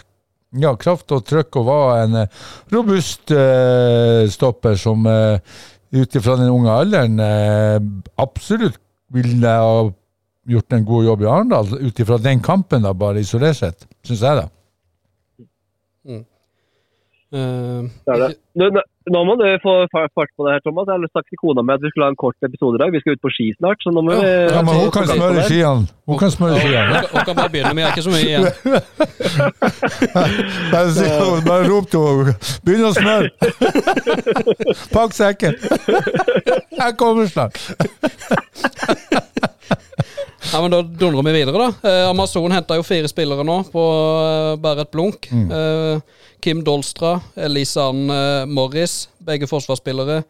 [0.61, 2.41] ja, kraft og trøkk og var en eh,
[2.73, 5.37] robust eh, stopper som uh,
[5.93, 7.77] ut ifra den unge alderen eh,
[8.21, 8.79] absolutt
[9.13, 9.83] ville ha
[10.49, 14.23] gjort en god jobb i Arendal, ut ifra den kampen, da, bare isolert sett, syns
[14.25, 14.49] jeg, da.
[16.07, 18.35] Eh, Det er det.
[18.53, 20.85] Du, nå- nå må du få fart på det her, Thomas.
[20.85, 22.89] Jeg har sagt til kona mi at vi skulle ha en kort episode i dag.
[22.93, 25.05] Vi skal ut på ski snart, så nå må Ja, vi Ja, men hun kan
[25.09, 25.87] smøre det- skiene.
[26.05, 26.99] Hun kan smøre skiene.
[27.13, 28.45] og kan bare begynne, men jeg er ikke så mye igjen.
[30.73, 31.05] Bare, si,
[31.49, 32.33] bare rop til henne
[32.63, 33.29] 'begynn å smøre'!
[34.95, 35.53] Pakk sekken!
[36.83, 37.57] Jeg kommer snart.
[40.51, 41.89] Ja, men Da dundrer vi videre, da.
[41.89, 45.29] Eh, Amazon henta jo fire spillere nå på eh, bare et blunk.
[45.31, 46.01] Eh,
[46.43, 50.23] Kim Dolstra, Elisan eh, Morris, begge forsvarsspillere.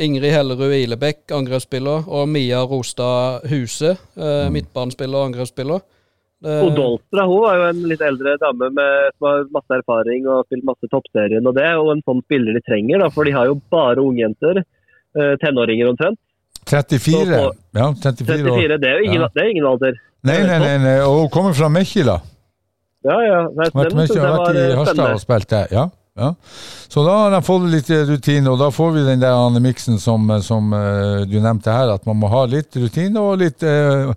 [0.00, 2.06] Ingrid Hellerud Ilebekk, angrepsspiller.
[2.08, 5.82] Og Mia Rostad Huse, eh, midtbanespiller og angrepsspiller.
[6.40, 10.24] Det- Og Dolstra hun var jo en litt eldre dame med, som har masse erfaring
[10.26, 11.46] og spilt masse toppserien.
[11.46, 14.00] og Det er jo en sånn spiller de trenger, da, for de har jo bare
[14.00, 14.62] ungjenter.
[15.14, 16.18] Eh, tenåringer omtrent.
[16.70, 17.40] 34.
[17.76, 18.58] Ja, 34 år.
[18.58, 19.28] 34, det er jo ingen, Ja.
[19.34, 19.96] det er ingen alder.
[20.22, 20.98] Nei, nei, nei, nei.
[21.04, 22.18] og hun kommer fra Mekkila.
[23.06, 23.40] Ja, ja.
[23.56, 25.70] Nei, synes jeg vært i eh, Harstad og spilt der.
[25.72, 25.86] Ja,
[26.20, 26.34] ja.
[26.90, 29.96] Så da har de fått litt rutine, og da får vi den der Anne miksen
[30.02, 34.10] som, som eh, du nevnte her, at man må ha litt rutine og litt eh,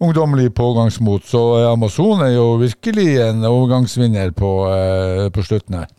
[0.00, 1.26] ungdommelig pågangsmot.
[1.28, 5.90] Så eh, Amazon er jo virkelig en overgangsvinner på, eh, på slutten her.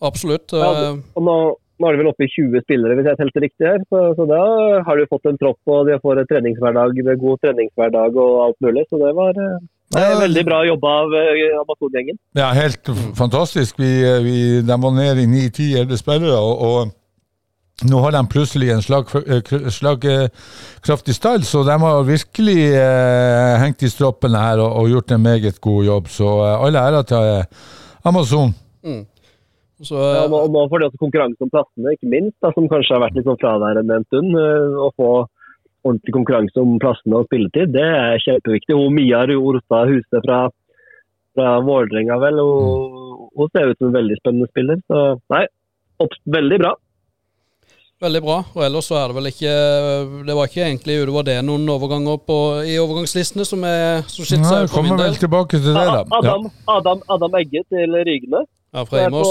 [0.00, 0.54] Absolutt.
[0.56, 1.36] Ja, eh, og nå,
[1.80, 3.82] nå er det vel oppe i 20 spillere, hvis jeg telte riktig her.
[3.88, 4.40] Så, så da
[4.86, 8.58] har du fått en tropp, og de får en treningshverdag med god treningshverdag og alt
[8.66, 8.84] mulig.
[8.90, 9.60] Så det var eh,
[9.90, 12.18] det er veldig bra jobba av eh, Amazon-gjengen.
[12.38, 13.80] Ja, helt fantastisk.
[13.80, 18.70] Vi, eh, vi, de var nede i 9-10 spillere, og, og nå har de plutselig
[18.70, 19.10] en slag,
[19.72, 25.24] slagkraftig stall, så de har virkelig eh, hengt i stroppene her og, og gjort en
[25.24, 26.10] meget god jobb.
[26.12, 27.64] Så eh, all ære til
[28.04, 28.54] Amazon.
[29.86, 32.50] Så, Ja, og nå, og nå får de også konkurranse om plassene, ikke minst, da,
[32.56, 34.34] som kanskje har vært litt sånn fraværende en stund.
[34.36, 35.10] eh, Å få
[35.86, 38.76] ordentlig konkurranse om plassene og spilletid, det er kjempeviktig.
[38.76, 40.42] Og Mia Orstad Huse fra,
[41.36, 44.80] fra Vålerenga, vel, hun, hun ser ut som en veldig spennende spiller.
[44.90, 45.46] Så nei,
[46.04, 46.74] opp, veldig bra.
[48.00, 48.36] Veldig bra.
[48.56, 49.50] Og ellers så er det vel ikke
[50.24, 54.46] Det var ikke egentlig utover det noen overganger på, i overgangslistene som, er, som skitt
[54.48, 55.98] seg ut for kommer vel tilbake til det, da.
[56.00, 56.20] Ja.
[56.20, 58.46] Adam, Adam, Adam Egge til Rygne.
[58.72, 59.28] Ja, fra Imos.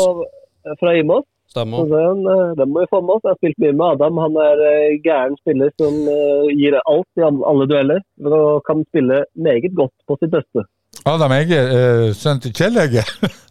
[0.70, 1.26] På- Fra Imos.
[1.50, 1.86] Så Stemmer.
[1.90, 3.24] den, eh, den må vi få med oss.
[3.26, 4.18] Jeg har spilt mye med Adam.
[4.22, 8.02] Han er eh, gæren spiller som eh, gir alt i all- alle dueller.
[8.22, 10.62] Og kan spille meget godt på sitt beste.
[11.10, 13.02] Adam Egge, uh, sønn til Kjell Egge.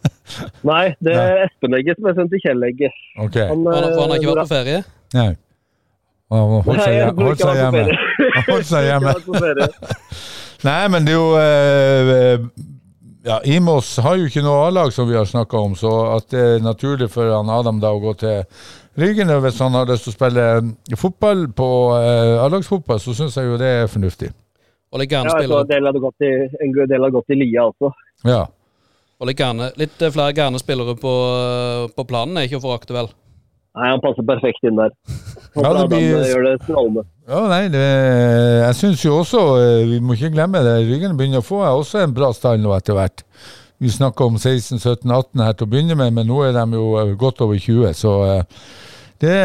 [0.69, 2.89] Nei, det er Espen Egge som er sønn til Kjell Egge.
[3.19, 3.35] Ok.
[3.51, 4.81] Han, han, han har ikke eh, vært på ferie?
[5.17, 5.29] Nei.
[6.29, 7.85] Han holdt seg, ikke seg hjemme.
[8.51, 9.13] holdt seg hjemme.
[10.69, 12.47] Nei, men det er jo eh,
[13.25, 16.43] ja, Imos har jo ikke noe A-lag, som vi har snakka om, så at det
[16.55, 18.43] er naturlig for han Adam da å gå til
[18.99, 20.45] Rygene hvis han har lyst til å spille
[20.99, 21.67] fotball på
[21.99, 24.31] eh, A-lagsfotball, så syns jeg jo det er fornuftig.
[24.91, 26.31] Og litt gærne Ja, jeg tror en del hadde gått i,
[26.65, 27.91] en god del hadde gått i Lia også.
[28.27, 28.41] Ja.
[29.19, 31.13] Og litt, gerne, litt eh, flere gærne spillere på,
[31.95, 33.11] på planen er ikke å forakte, vel?
[33.77, 34.91] Nei, han passer perfekt inn der.
[35.53, 37.03] Håper Ja, Adam blir- eh, gjør det strålende.
[37.29, 37.85] Ja nei, det,
[38.63, 41.77] jeg syns jo også, eh, vi må ikke glemme det, Ryggen begynner å få er
[41.77, 43.23] også en bra stall nå etter hvert.
[43.79, 46.65] Vi snakka om 16, 17, 18 her til å begynne med, men nå er de
[46.79, 48.63] jo eh, godt over 20, så eh,
[49.19, 49.35] det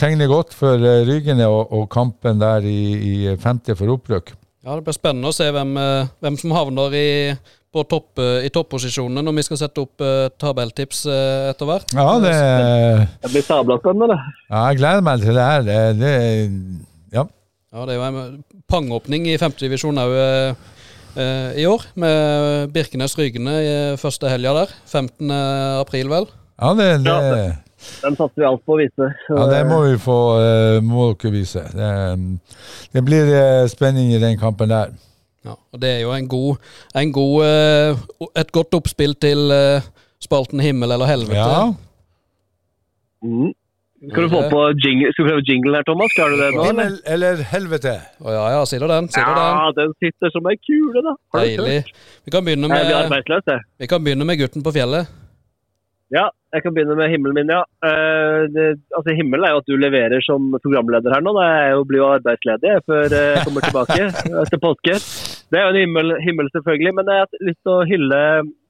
[0.00, 4.32] tegner godt for Ryggene og, og kampen der i, i femte for opprykk.
[4.64, 7.08] Ja, Det blir spennende å se hvem, eh, hvem som havner i,
[7.74, 11.92] på topp, eh, i topposisjonene når vi skal sette opp uh, tabelltips uh, etter hvert.
[11.92, 12.34] Ja, det,
[13.20, 14.14] Det blir sabla spennende.
[14.14, 14.36] det.
[14.48, 15.66] ja, jeg gleder meg til det her.
[15.66, 16.14] Det, det,
[17.12, 17.26] ja.
[17.74, 20.72] Ja, Det er jo en pangåpning i femtedivisjon òg uh,
[21.20, 24.74] eh, i år, med Birkenes-Rygene i første helga der.
[24.88, 25.34] 15.
[25.82, 26.30] april, vel.
[26.56, 27.52] Ja, det, det, Ja,
[28.02, 29.08] Den satser vi alt på å vise.
[29.26, 31.64] Så, ja, det må vi få eh, må dere vise.
[31.74, 31.90] Det,
[32.94, 34.94] det blir eh, spenning i den kampen der.
[35.44, 38.04] Ja, og Det er jo en god, en god eh,
[38.40, 39.84] et godt oppspill til eh,
[40.24, 41.40] spalten himmel eller helvete.
[41.40, 41.66] Ja,
[43.24, 43.54] Mm.
[44.10, 46.12] Skal du få på jingle, skal du prøve jingle her, Thomas?
[46.12, 46.60] Skal du det nå?
[46.60, 46.66] eller?
[46.68, 47.94] himmel eller helvete.
[48.20, 49.08] Å ja, ja, sier du den?
[49.14, 49.60] Sier du den?
[49.62, 51.14] Ja, den sitter som ei kule, da.
[51.32, 51.78] Har Deilig.
[52.26, 55.08] Vi kan begynne med, vi kan begynne med gutten på fjellet.
[56.12, 57.62] Ja, jeg kan begynne med himmelen min, ja.
[57.80, 61.32] Uh, det, altså, Himmelen er jo at du leverer som programleder her nå.
[61.38, 63.98] Da jeg jo blir jo arbeidsledig før eh, jeg kommer tilbake
[64.44, 64.96] etter påske.
[65.50, 66.94] Det er jo en himmel, himmel, selvfølgelig.
[66.98, 68.22] Men jeg har lyst til å hylle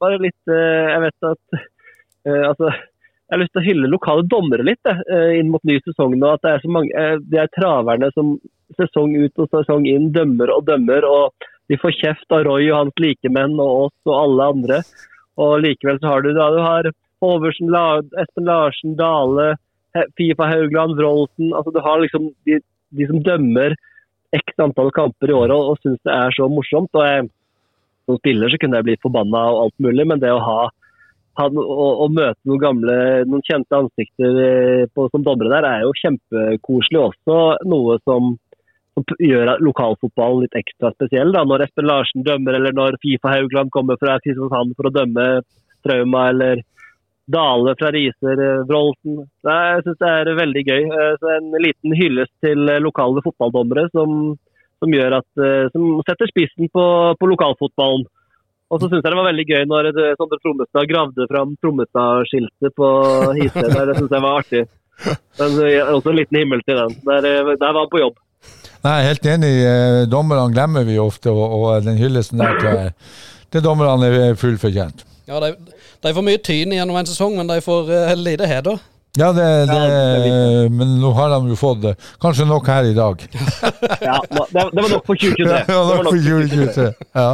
[0.05, 4.25] bare litt uh, Jeg vet at uh, Altså, jeg har lyst til å hylle lokale
[4.31, 6.37] dommere litt jeg, inn mot ny sesong nå.
[6.37, 8.37] At det er så mange det er traverne som
[8.79, 11.05] sesong ut og sesong inn dømmer og dømmer.
[11.09, 14.81] og de får kjeft av Roy og hans likemenn og oss og alle andre.
[15.41, 16.91] Og likevel så har du da du har
[17.25, 17.87] Hoversen, La
[18.23, 19.55] Espen Larsen, Dale,
[20.19, 21.53] Fifa Haugland, Wrolten.
[21.55, 22.61] Altså du har liksom de,
[22.95, 23.77] de som dømmer
[24.35, 26.91] x antall kamper i året og, og syns det er så morsomt.
[26.95, 27.29] Og jeg,
[28.05, 30.59] som spiller så kunne jeg blitt forbanna og alt mulig, men det å ha
[31.39, 32.97] ha, å, å møte noen gamle,
[33.29, 37.39] noen kjente ansikter eh, på, som dommere der, er jo kjempekoselig også.
[37.71, 38.35] Noe som,
[38.95, 41.35] som gjør lokalfotballen litt ekstra spesiell.
[41.35, 41.45] Da.
[41.49, 45.29] Når Espen Larsen dømmer, eller når Fifa Haugland kommer fra Kristiansand for å dømme
[45.85, 46.63] Trauma, eller
[47.27, 49.23] Dale fra Riser, eh, Wroldsen.
[49.49, 50.83] Nei, Jeg syns det er veldig gøy.
[50.93, 54.35] Eh, Så En liten hyllest til eh, lokale fotballdommere som,
[54.83, 56.85] som, gjør at, eh, som setter spissen på,
[57.21, 58.05] på lokalfotballen.
[58.73, 62.75] Og så syns jeg det var veldig gøy når eh, Sondre Trommestad gravde fram Trommestad-skiltet
[62.77, 62.91] på
[63.41, 63.73] Histed.
[63.73, 64.65] Det syns jeg var artig.
[65.41, 65.57] Men
[65.97, 66.95] også en liten himmel til den.
[67.09, 68.21] Der, eh, der var han på jobb.
[68.85, 69.53] Nei, helt enig.
[69.65, 72.93] eh, Dommerne glemmer vi ofte, og, og den hyllesten der til,
[73.55, 75.07] til dommerne er fullt fortjent.
[75.25, 75.55] Ja, de,
[76.05, 78.83] de får mye tyn gjennom en sesong, men de får uh, lite heder.
[79.15, 81.93] Ja, det, det, Ja, det men nå har de jo fått det.
[82.23, 83.21] Kanskje nok her i dag.
[84.03, 85.53] Ja, det, det var nok for 2023.
[85.55, 86.87] Ja, Det var nok for 2023.
[87.15, 87.29] Ja.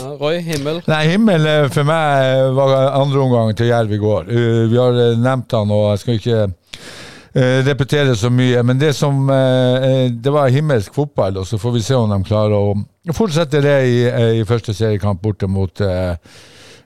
[0.00, 0.80] Ja, Roy, himmel.
[0.90, 4.26] Nei, himmel eh, for meg eh, var andre omgang til Jerv i går.
[4.26, 8.66] Eh, Vi har eh, nevnt han, og jeg skal ikke eh, repetere så mye.
[8.66, 12.10] Men det som eh, eh, Det var himmelsk fotball, og så får vi se om
[12.10, 16.16] de klarer å fortsette det i, eh, i første seriekamp borte mot eh,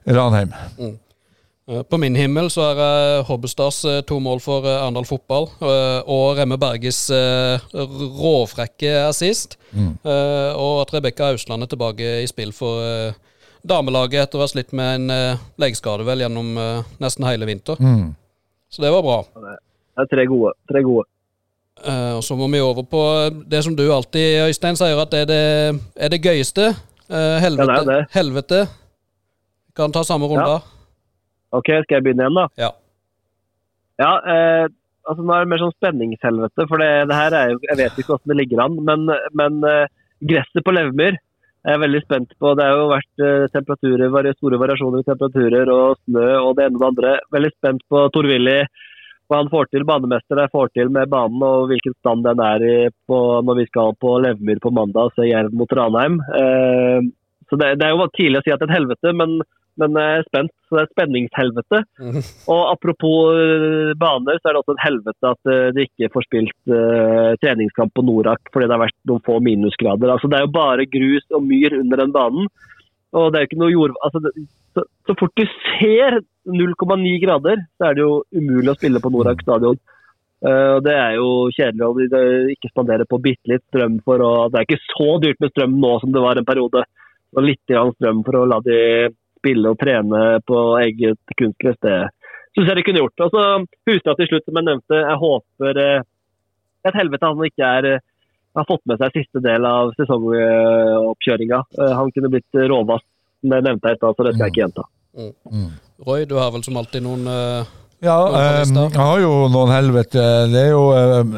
[0.05, 0.53] Ranheim.
[0.77, 0.97] Eh,
[1.91, 6.39] På min himmel så er uh, Hobbestads eh, to mål for Arendal fotball, eh, og
[6.39, 7.61] Remme Berges eh,
[8.23, 9.59] råfrekke assist.
[9.69, 9.99] Mm.
[10.57, 13.19] og at Rebekka Ausland er tilbake i spill for eh,
[13.69, 17.77] damelaget etter å ha slitt med en leggskade vel gjennom eh, nesten hele vinter.
[17.77, 18.15] Mm.
[18.73, 19.19] Så det var bra.
[19.37, 20.55] Det er tre gode.
[20.71, 21.05] Tre gode.
[21.85, 23.03] Eh, og så må vi over på
[23.47, 25.45] det som du alltid, Øystein, sier at er det,
[25.97, 26.73] er det gøyeste.
[27.09, 27.71] Eh, helvete.
[27.73, 28.11] Ja, det er det.
[28.17, 28.65] helvete.
[29.77, 30.59] Kan ta samme runde.
[31.57, 32.47] OK, skal jeg begynne igjen, da?
[32.61, 32.73] Ja.
[33.99, 34.67] Ja, eh,
[35.09, 37.97] altså nå er det mer sånn spenningshelvete, for det, det her er jo Jeg vet
[37.97, 39.09] ikke hvordan det ligger an, men,
[39.41, 39.89] men eh,
[40.29, 41.19] gresset på Levmyr
[41.67, 42.53] er jeg veldig spent på.
[42.57, 46.79] Det har jo vært eh, temperaturer, store variasjoner i temperaturer og snø og det ene
[46.79, 47.17] og det andre.
[47.35, 48.61] Veldig spent på Tor-Willy,
[49.29, 52.65] hva han får til, banemester jeg får til med banen og hvilken stand den er
[52.65, 52.77] i
[53.11, 56.21] på, når vi skal på Levmyr på mandag og se Jerv mot Ranheim.
[56.39, 57.11] Eh,
[57.49, 59.39] så det, det er jo tidlig å si at det er et helvete, men,
[59.79, 60.53] men jeg er spent.
[60.69, 61.81] Så det er et spenningshelvete.
[62.05, 62.25] Mhm.
[62.53, 66.27] Og apropos øh, baner, så er det også et helvete at øh, de ikke får
[66.27, 70.13] spilt uh, treningskamp på Norak fordi det har vært noen få minusgrader.
[70.13, 72.51] Altså, det er jo bare grus og myr under den banen.
[73.17, 73.95] Og det er jo ikke noe jord...
[74.05, 74.35] Altså, det,
[74.77, 75.47] så, så fort du
[75.79, 79.81] ser 0,9 grader, så er det jo umulig å spille på Norak stadion.
[80.45, 82.21] Uh, det er jo kjedelig å
[82.53, 85.81] ikke spandere på bitte litt strøm for å Det er ikke så dyrt med strøm
[85.83, 86.85] nå som det var en periode.
[87.37, 88.79] Og litt strøm for å la de
[89.39, 91.97] spille og trene på eget kunstgress, det
[92.59, 93.25] syns jeg de kunne gjort.
[93.25, 93.43] Og så
[93.89, 95.01] Hustad til slutt, som jeg nevnte.
[95.01, 96.07] Jeg håper eh,
[96.89, 98.07] et helvete han ikke er eh,
[98.59, 101.61] har fått med seg siste del av sesongoppkjøringa.
[101.79, 103.05] Eh, Han kunne blitt råvass,
[103.45, 104.89] jeg nevnte i stad, så det skal jeg ikke gjenta.
[106.07, 107.27] Roy, du har vel som alltid noen
[108.05, 110.23] Ja, eh, jeg har jo noen helvete.
[110.53, 111.33] Det er jo eh,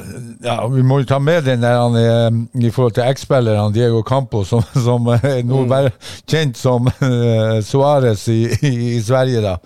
[0.45, 4.03] Ja, vi må jo ta med den der han i, i forhold til X-spillerne, Diego
[4.07, 5.89] Campo, som, som er nå mm.
[6.29, 9.41] kjent som uh, Suárez i, i, i Sverige.
[9.45, 9.57] da.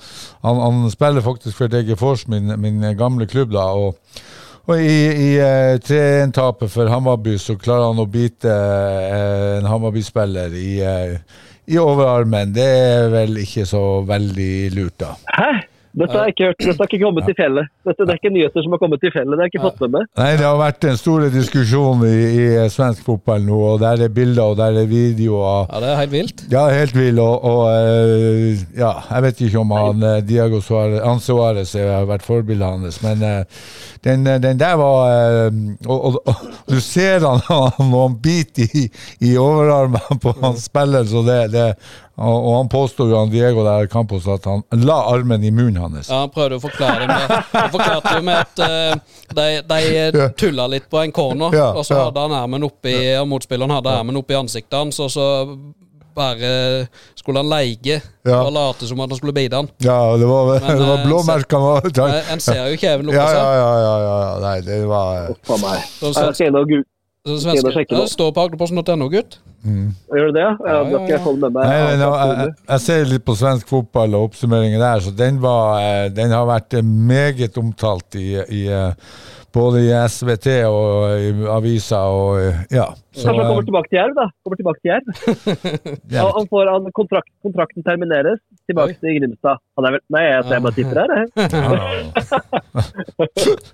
[0.46, 3.70] Han, han spiller faktisk for Degerfors, min, min gamle klubb, da.
[3.74, 3.98] og
[4.64, 10.54] og i, i eh, 3-1-tapet for Hammarby så klarer han å bite eh, en Hammarby-spiller
[10.56, 11.18] i, eh,
[11.68, 12.54] i overarmen.
[12.56, 15.12] Det er vel ikke så veldig lurt, da.
[15.36, 15.50] Hæ?
[15.94, 16.58] Dette har jeg ikke hørt.
[16.58, 17.70] Dette har ikke kommet til fjellet.
[17.86, 19.34] Dette det er ikke nyheter som har kommet til fjellet.
[19.34, 20.08] Det har jeg ikke fått med meg.
[20.18, 24.14] Nei, det har vært en stor diskusjon i, i svensk fotball nå, og der er
[24.16, 25.68] bilder og der er videoer.
[25.70, 26.44] Ja, det er helt vilt.
[26.50, 27.22] Ja, helt vilt.
[27.22, 30.14] og, og eh, ja, jeg vet ikke om han Nei.
[30.26, 33.66] Diago Suárez, har vært forbildet hans, men eh,
[34.04, 36.42] den, den der var eh, og, og, og
[36.74, 38.88] du ser han har noen bit i,
[39.22, 41.68] i overarmen på han spiller, så det, det
[42.16, 45.80] og, og han påsto jo han Diego der Campos at han la armen i munnen
[45.82, 46.08] hans.
[46.08, 49.46] Ja, Han prøvde å forklare det med Han forklarte jo med at uh, de,
[50.14, 52.04] de tulla litt på en corner, Ja, og så ja.
[52.08, 55.26] hadde han armen oppi og motspilleren hadde armen oppi ansiktet hans, og så
[56.14, 56.86] bare
[57.18, 58.36] skulle han leie Ja.
[58.46, 59.66] og late som at han skulle bite han.
[59.82, 61.58] Ja, det var, Men, det var eh, blåmerker.
[61.58, 63.58] var- Eh, En ser jo kjeven lukke Ja, ja, seg.
[63.58, 64.38] ja, ja, ja.
[64.46, 65.82] Nei, det var For meg.
[65.98, 66.84] Så Jeg
[67.24, 69.38] Så svenske, det står på agderposten.no, gutt.
[69.64, 70.42] Gjør du det?
[70.44, 71.54] Ja, Ja, ja, jeg ja.
[71.54, 76.10] Nei, jeg, jeg ser litt på svensk fotball og oppsummeringen der, så den, var, eh,
[76.12, 78.92] den har vært eh, meget omtalt i, i, eh,
[79.54, 82.86] både i SVT og i aviser og eh, ja.
[83.14, 84.26] Så, Kanskje han kommer eh, tilbake til Jerv, da.
[84.42, 85.06] Kommer tilbake til Jerv.
[86.16, 86.22] ja.
[86.24, 88.40] Han, han får, han, kontrakt, kontrakten termineres.
[88.66, 89.00] Tilbake Oi.
[89.02, 89.62] til Grimstad.
[89.78, 91.26] Han er vel Nei, jeg, jeg bare tipper her, jeg.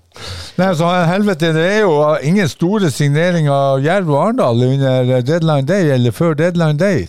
[0.61, 1.95] Nei, så helvete, det er jo
[2.27, 7.07] ingen store signeringer av Jerv og Arendal under deadline day eller før deadline day.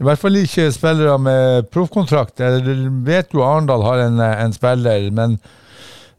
[0.00, 2.40] I hvert fall ikke spillere med proffkontrakt.
[2.40, 5.38] Jeg vet jo Arendal har en, en spiller, men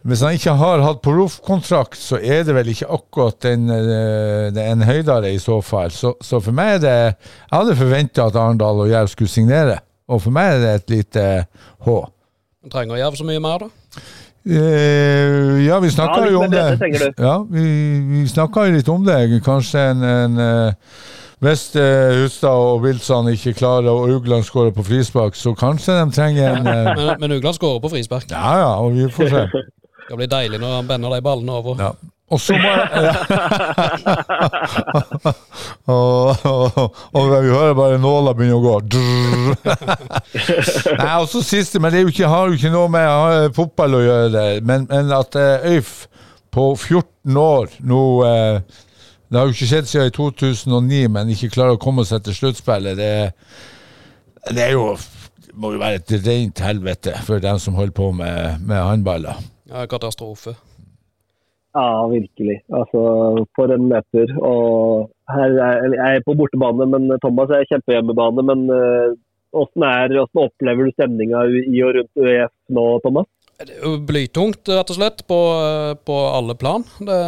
[0.07, 4.71] hvis han ikke har hatt proffkontrakt, så er det vel ikke akkurat en, eh, er
[4.71, 5.91] en høydere i så fall.
[5.93, 9.77] Så, så for meg er det Jeg hadde forventa at Arendal og Jerv skulle signere,
[10.09, 11.27] og for meg er det et lite
[11.85, 11.99] H.
[12.71, 14.01] Trenger Jerv så mye mer, da?
[14.41, 16.79] Eh, ja, vi snakka Ja, jo om det.
[16.79, 17.13] det.
[17.19, 17.63] Ja, vi,
[18.09, 19.41] vi snakka jo litt om det.
[19.45, 20.73] Kanskje en, en eh,
[21.41, 26.11] Hvis eh, Hustad og Wilson ikke klarer og Ugland skårer på frispark, så kanskje de
[26.17, 26.63] trenger en
[26.97, 28.31] Men, men Ugland skårer på frispark.
[28.33, 29.45] Ja ja, og vi får se.
[30.11, 31.77] Det blir deilig når han bender de ballene over.
[31.79, 31.93] Ja.
[32.31, 33.13] Og så må jeg ja.
[35.91, 38.75] og, og, og vi hører bare nåla begynne å gå.
[40.99, 43.47] Nei, og så siste, men det er jo ikke, har jo ikke noe med eh,
[43.55, 45.93] fotball å gjøre, det, men, men at eh, Øyf
[46.51, 48.81] på 14 år nå eh,
[49.31, 52.35] Det har jo ikke skjedd siden i 2009, men ikke klarer å komme seg til
[52.35, 52.99] sluttspillet.
[52.99, 54.91] Det, det er jo
[55.51, 59.39] det må jo være et rent helvete for dem som holder på med, med håndballer.
[59.71, 60.55] Ja, katastrofe.
[61.71, 62.59] Ja, virkelig.
[62.75, 63.01] Altså,
[63.55, 64.31] for en nedtur.
[64.43, 68.43] Og her er, jeg er på bortebane, men Thomas er kjempehjemmebane.
[68.43, 68.65] Men
[69.55, 73.29] åssen hvordan, er, opplever du stemninga i og rundt UEF nå, Thomas?
[73.61, 75.39] Det er jo blytungt, rett og slett, på,
[76.03, 76.83] på alle plan.
[76.99, 77.19] Det,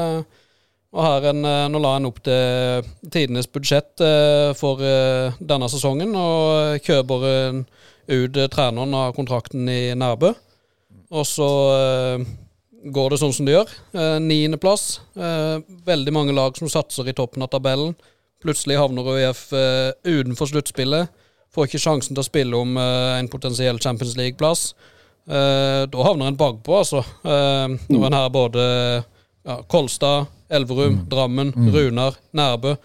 [0.94, 5.70] og her en, eh, Nå la en opp til tidenes budsjett eh, for eh, denne
[5.72, 7.62] sesongen, og kjøper eh,
[8.14, 10.34] ut eh, treneren av kontrakten i Nærbø.
[11.14, 11.48] Og så
[11.78, 12.24] eh,
[12.94, 13.74] går det sånn som det gjør.
[13.94, 14.86] Eh, Niendeplass.
[15.16, 17.94] Eh, veldig mange lag som satser i toppen av tabellen.
[18.44, 21.12] Plutselig havner ØIF eh, utenfor sluttspillet.
[21.54, 24.72] Får ikke sjansen til å spille om eh, en potensiell Champions League-plass.
[25.30, 27.04] Eh, da havner en bakpå, altså.
[27.24, 28.64] Når en har både
[29.46, 32.76] ja, Kolstad, Elverum, Drammen, Runar, Nærbø.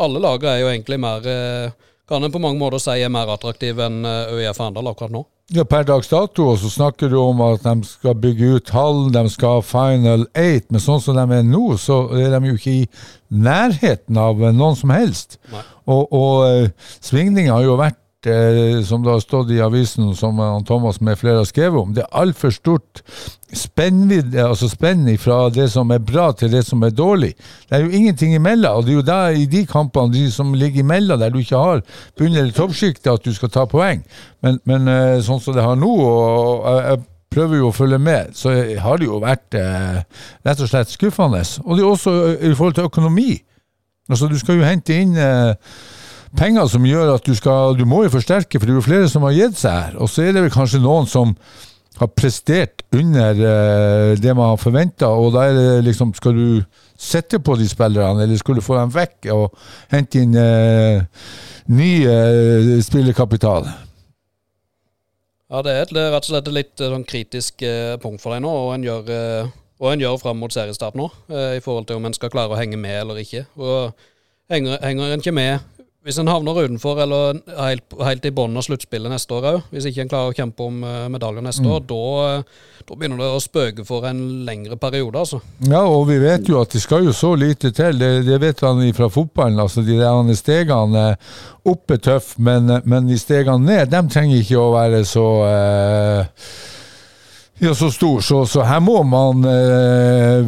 [0.00, 3.30] Alle lagene er jo egentlig mer eh, Kan en på mange måter si er mer
[3.32, 5.24] attraktiv enn eh, ØIF Arendal akkurat nå.
[5.52, 9.22] Ja, Per dags dato så snakker du om at de skal bygge ut hallen, de
[9.32, 12.76] skal ha final eight, men sånn som de er nå, så er de jo ikke
[12.78, 12.86] i
[13.28, 15.36] nærheten av noen som helst.
[15.52, 15.60] Nei.
[15.92, 16.70] Og, og
[17.04, 18.00] svingninga har jo vært,
[18.30, 22.04] eh, som det har stått i avisen, som Thomas med flere har skrevet om, det
[22.04, 23.02] er altfor stort
[23.54, 27.32] spennvidde, altså spenn fra det som er bra til det som er dårlig.
[27.68, 30.54] Det er jo ingenting imellom, og det er jo der i de kampene de som
[30.58, 31.82] ligger imellom, der du ikke har
[32.18, 34.04] bunn- eller toppsjiktet, at du skal ta poeng.
[34.42, 37.04] Men, men eh, sånn som det har nå, og jeg,
[37.34, 40.00] prøver jo å følge med, så har det jo vært eh,
[40.46, 41.42] rett og slett skuffende.
[41.64, 43.32] Og det er også eh, i forhold til økonomi.
[44.08, 45.54] Altså, du skal jo hente inn eh,
[46.38, 49.08] penger som gjør at du skal Du må jo forsterke, for det er jo flere
[49.12, 49.96] som har gitt seg her.
[49.98, 51.36] Og så er det vel kanskje noen som
[52.00, 56.64] har prestert under uh, det man har forventa, og da er det liksom Skal du
[56.98, 59.54] sette på de spillerne, eller skal du få dem vekk og
[59.92, 61.02] hente inn uh,
[61.70, 63.70] ny uh, spillerkapital?
[65.54, 68.34] Ja, det er et, rett og slett et litt eh, sånn kritisk eh, punkt for
[68.34, 71.62] deg nå, og en gjør, eh, og en gjør fram mot seriestart nå, eh, i
[71.62, 73.44] forhold til om en skal klare å henge med eller ikke.
[73.60, 73.92] Og
[74.50, 75.73] henger, henger en ikke med
[76.04, 79.86] hvis en havner utenfor eller helt, helt i bunnen av sluttspillet neste år òg, hvis
[79.88, 83.30] ikke en klarer å kjempe om eh, medaljer neste år, da, eh, da begynner det
[83.32, 85.40] å spøke for en lengre periode, altså.
[85.64, 87.96] Ja, og vi vet jo at det skal jo så lite til.
[88.00, 89.64] Det, det vet han fra fotballen.
[89.64, 91.06] altså De der stegene
[91.64, 96.48] opp er tøff, men, men de stegene ned, de trenger ikke å være så eh,
[97.64, 98.20] ja, så stor.
[98.20, 100.44] Så, så her må man eh,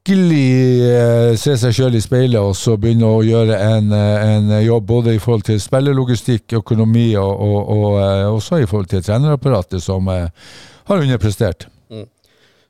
[0.00, 4.64] virkelig eh, se seg sjøl i speilet og så begynne å gjøre en, eh, en
[4.64, 9.02] jobb både i forhold til spillerlogistikk, økonomi og, og, og eh, også i forhold til
[9.02, 11.68] trenerapparatet, som har underprestert.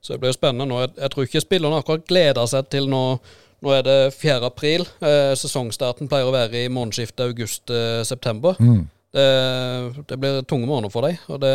[0.01, 0.81] Så det blir jo spennende nå.
[0.81, 3.05] Jeg, jeg tror ikke spillerne akkurat gleder seg til nå
[3.61, 4.39] Nå er det 4.
[4.49, 4.87] april.
[5.05, 8.57] Eh, sesongstarten pleier å være i månedsskiftet august-september.
[8.57, 8.87] Mm.
[9.13, 9.27] Det,
[10.09, 11.51] det blir tunge måneder for dem, og det,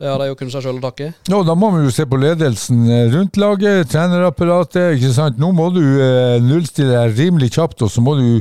[0.00, 1.10] det har de jo kunnet seg sjøl å takke.
[1.28, 4.94] Ja, da må vi jo se på ledelsen eh, rundt laget, trenerapparatet.
[4.96, 5.36] ikke sant?
[5.40, 8.40] Nå må du eh, nullstille deg rimelig kjapt, og så må du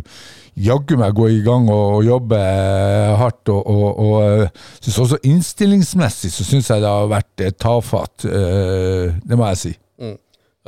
[0.59, 3.51] jaggu meg gå i gang og, og jobbe eh, hardt.
[3.51, 8.23] Og, og, og synes også innstillingsmessig så syns jeg det har vært tafatt.
[8.23, 9.75] Det må jeg si.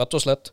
[0.01, 0.51] Rett og slett.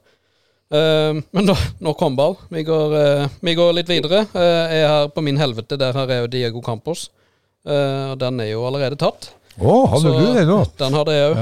[0.69, 2.35] Uh, men da, nok håndball.
[2.53, 4.27] Vi går, uh, vi går litt videre.
[4.35, 5.79] Uh, jeg er her på min helvete.
[5.81, 7.09] Der har jeg jo Diego Campos.
[7.69, 9.27] Og den er jo allerede tatt.
[9.59, 10.59] Å, hadde Så du det nå?
[10.79, 11.39] Den hadde jeg òg.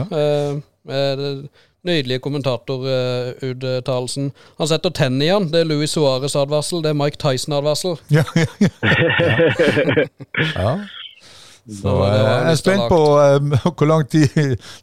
[1.86, 4.32] Nydelige kommentatoruttalelsen.
[4.58, 5.46] Han setter tenn i han.
[5.52, 7.94] Det er Louis Suárez-advarsel, det er Mike Tyson-advarsel.
[8.16, 8.68] Ja, ja, ja.
[10.56, 10.70] ja.
[11.66, 14.28] Så eh, jeg er spent på eh, hvor lang tid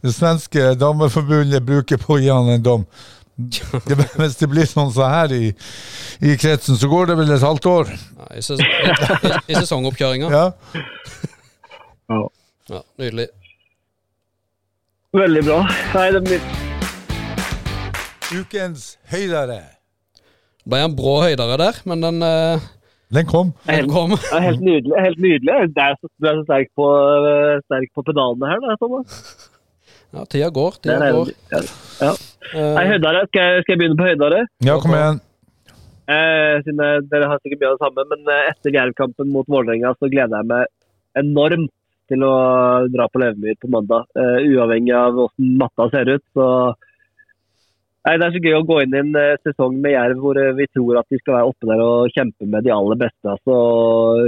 [0.03, 2.85] det svenske dameforbundet bruker på å gi han en dom.
[3.35, 5.53] Det, hvis det blir sånn så her i,
[6.21, 7.85] i kretsen, så går det vel et halvt år.
[8.19, 8.63] Ja, I, ses i,
[9.47, 10.29] i sesongoppkjøringa.
[10.31, 10.51] Ja.
[12.71, 13.27] Ja, nydelig.
[15.13, 15.59] Veldig bra.
[15.93, 16.45] Nei, det blir
[18.33, 19.59] Ukens høydere.
[20.63, 22.63] Det ble en brå høydere der, men den, eh,
[23.13, 23.51] Den kom.
[23.67, 24.15] den kom.
[24.33, 24.95] er helt nydelig.
[25.05, 25.57] Helt nydelig.
[25.75, 26.87] Det er så, du er så sterk på,
[27.29, 29.49] eh, sterk på pedalene her, da, Thomas.
[30.13, 30.79] Ja, tida går.
[30.81, 31.29] Det Tida er går.
[31.51, 31.61] ja.
[32.07, 32.13] ja.
[32.53, 33.21] Eh, Nei, høydere.
[33.29, 34.41] Skal jeg, skal jeg begynne på høydere?
[34.65, 35.21] Ja, kom igjen.
[36.07, 39.45] Eh, siden jeg- dere har sikkert mye av det samme, men eh, etter Jerv-kampen mot
[39.47, 40.65] Vålerenga så gleder jeg meg
[41.21, 41.69] enormt
[42.13, 42.33] til å
[42.93, 44.07] dra på Levemyr på mandag.
[44.15, 46.25] Uh, uavhengig av hvordan matta ser ut.
[46.37, 46.47] Så
[48.03, 50.39] Nei, Det er så gøy å gå inn i en eh, sesong med Jerv hvor
[50.39, 53.23] eh, vi tror at de skal være oppe der og kjempe med de aller beste.
[53.31, 53.53] altså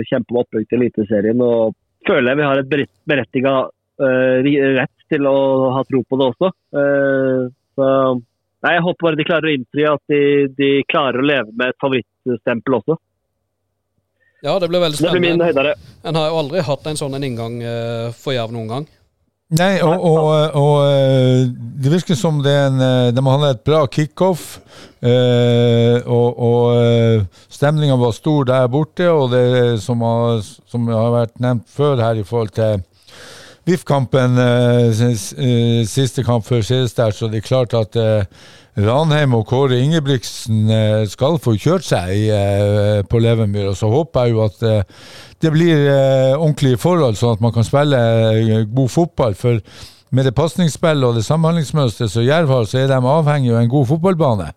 [0.07, 1.41] Kjempe med opprykk til Eliteserien.
[1.43, 1.75] og
[2.07, 3.55] Føler jeg vi har et berettiga
[3.99, 4.47] eh,
[4.79, 5.35] rett til å
[5.75, 6.53] ha tro på det også.
[7.75, 7.89] Så
[8.65, 10.21] Nei, Jeg håper bare de klarer å innfri at de,
[10.57, 12.95] de klarer å leve med et favorittstempel også.
[14.45, 15.49] Ja, det blir veldig Det blir min spennende.
[15.49, 15.73] høydere.
[16.05, 18.87] En har jo aldri hatt en sånn en inngang eh, for Jerv noen gang.
[19.55, 21.43] Nei, og, og, og eh,
[21.83, 22.79] det virker som det er en,
[23.13, 24.47] De de hadde et bra kickoff.
[25.05, 31.39] Eh, og og stemninga var stor der borte, og det som har, som har vært
[31.43, 32.81] nevnt før her i forhold til
[33.65, 38.27] VIF-kampen, eh, eh, siste kamp før seriestart, så det er klart at eh,
[38.75, 43.69] Ranheim og Kåre Ingebrigtsen eh, skal få kjørt seg eh, på Levenmyr.
[43.71, 44.81] Og så håper jeg jo at eh,
[45.43, 45.85] det blir
[46.35, 47.99] ordentlige forhold, sånn at man kan spille
[48.71, 49.35] god fotball.
[49.39, 49.61] For
[50.15, 53.71] med det pasningsspillet og det samhandlingsmønsteret som Jerv har, så er de avhengig av en
[53.71, 54.49] god fotballbane.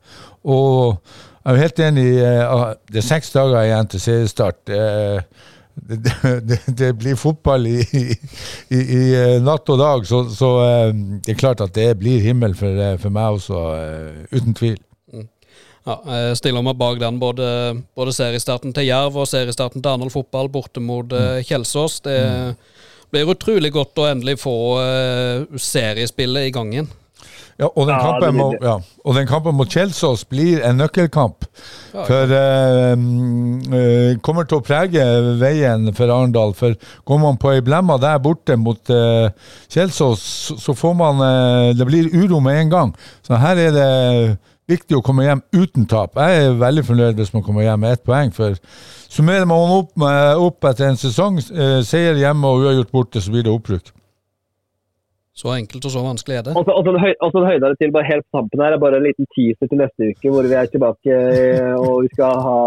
[0.51, 0.99] Og
[1.45, 4.61] jeg er helt enig i det er seks dager igjen til seriestart.
[5.87, 5.99] Det,
[6.49, 7.79] det, det blir fotball i,
[8.71, 10.91] i, i eh, natt og dag, så, så eh,
[11.25, 13.63] det er klart at det blir himmel for, eh, for meg også,
[14.35, 14.79] uten tvil.
[15.89, 17.17] Ja, jeg stiller meg bak den.
[17.21, 17.49] Både,
[17.97, 22.03] både seriestarten til Jerv og seriestarten til Arendal fotball borte mot eh, Kjelsås.
[22.05, 22.19] Det
[23.09, 24.57] blir utrolig godt å endelig få
[25.57, 26.91] seriespillet i gang igjen.
[27.59, 31.47] Ja, og den, Ja, kampen, må, ja, og den kampen mot Kjelsås blir en nøkkelkamp.
[31.91, 35.07] Ja, For eh, mm, eh, kommer til å prege
[35.41, 36.55] veien for Arendal.
[36.55, 39.27] For går man på ei blemma der borte mot uh,
[39.75, 40.23] Kjelsås,
[40.63, 42.95] så, får man eh, Det blir uro med en gang.
[43.27, 43.91] Så her er det
[44.71, 46.15] viktig å komme hjem uten tap.
[46.15, 48.31] Jeg er veldig fornøyd hvis man kommer hjem med ett poeng.
[48.37, 48.55] For
[49.11, 53.35] summerer man opp, med, opp etter en sesong, eh, seier hjemme og uavgjort borte, så
[53.35, 53.91] blir det opprykk.
[55.39, 56.53] Så enkelt og så vanskelig er det.
[56.59, 58.75] Og så og så en, høy, og så en høydere til bare helt tampen her
[58.75, 62.11] er bare en liten teaser til neste uke, hvor vi er tilbake eh, og vi
[62.17, 62.59] skal ha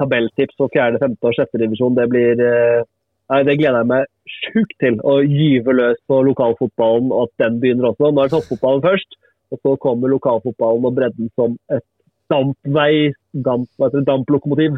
[0.00, 1.98] tabelltips for fjerde, femte og sjette divisjon.
[1.98, 2.84] Det blir eh,
[3.32, 4.98] Nei, det gleder jeg meg sjukt til.
[5.00, 8.10] Å gyve løs på lokalfotballen, og at den begynner også.
[8.10, 9.16] Nå er det toppfotballen først,
[9.48, 11.86] og så kommer lokalfotballen og bredden som et
[12.32, 13.14] dampvei,
[13.46, 14.76] damp, det, damplokomotiv.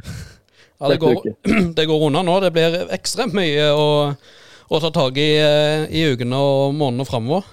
[0.79, 1.27] Ja, det, går,
[1.79, 2.39] det går unna nå.
[2.45, 3.89] Det blir ekstremt mye å,
[4.71, 7.45] å ta tak i eh, i ukene og månedene framover.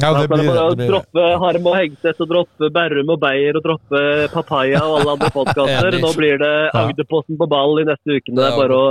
[0.00, 0.76] Ja, det blir det.
[0.78, 4.00] Blir droppe Harm og Hegseth og droppe Berrum og Beyer og droppe
[4.32, 5.96] Papaya og alle andre podkaster.
[6.00, 8.32] Nå blir det Agderposten på ball i neste uke.
[8.32, 8.86] Det er bare å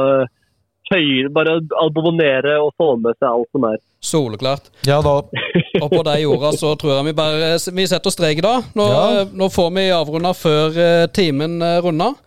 [0.89, 3.79] tøye, bare abonnere og få med seg alt som er.
[4.05, 4.69] Soleklart.
[4.89, 5.15] Ja da.
[5.83, 8.69] Og på de orda så tror jeg vi bare vi setter strek i dag.
[8.77, 9.25] Nå, Ja.
[9.31, 12.17] nå får vi avrunda før eh, timen runder.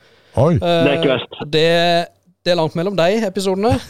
[0.40, 0.54] Oi.
[0.56, 1.40] Det er ikke verst.
[1.52, 1.66] Det,
[2.42, 3.74] det er langt mellom de episodene.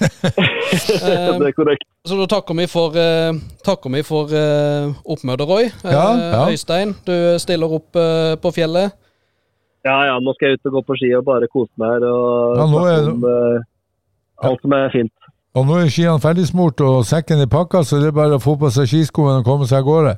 [0.73, 1.83] Eh, Det er korrekt.
[2.09, 3.35] Så da takker vi for, eh,
[3.67, 5.67] takker vi for eh, oppmøtet, Roy.
[5.85, 6.39] Ja, ja.
[6.49, 7.93] Øystein, du stiller opp
[8.41, 8.95] på fjellet.
[9.85, 12.07] Ja, ja, nå skal jeg ut og gå på ski og bare kose meg her
[12.09, 15.13] og Ja, nå er om uh, alt som er fint.
[15.59, 18.55] Og nå er skiene ferdigsmurt og sekken er pakka, så det er bare å få
[18.61, 20.15] på seg skiskoene og komme seg av gårde.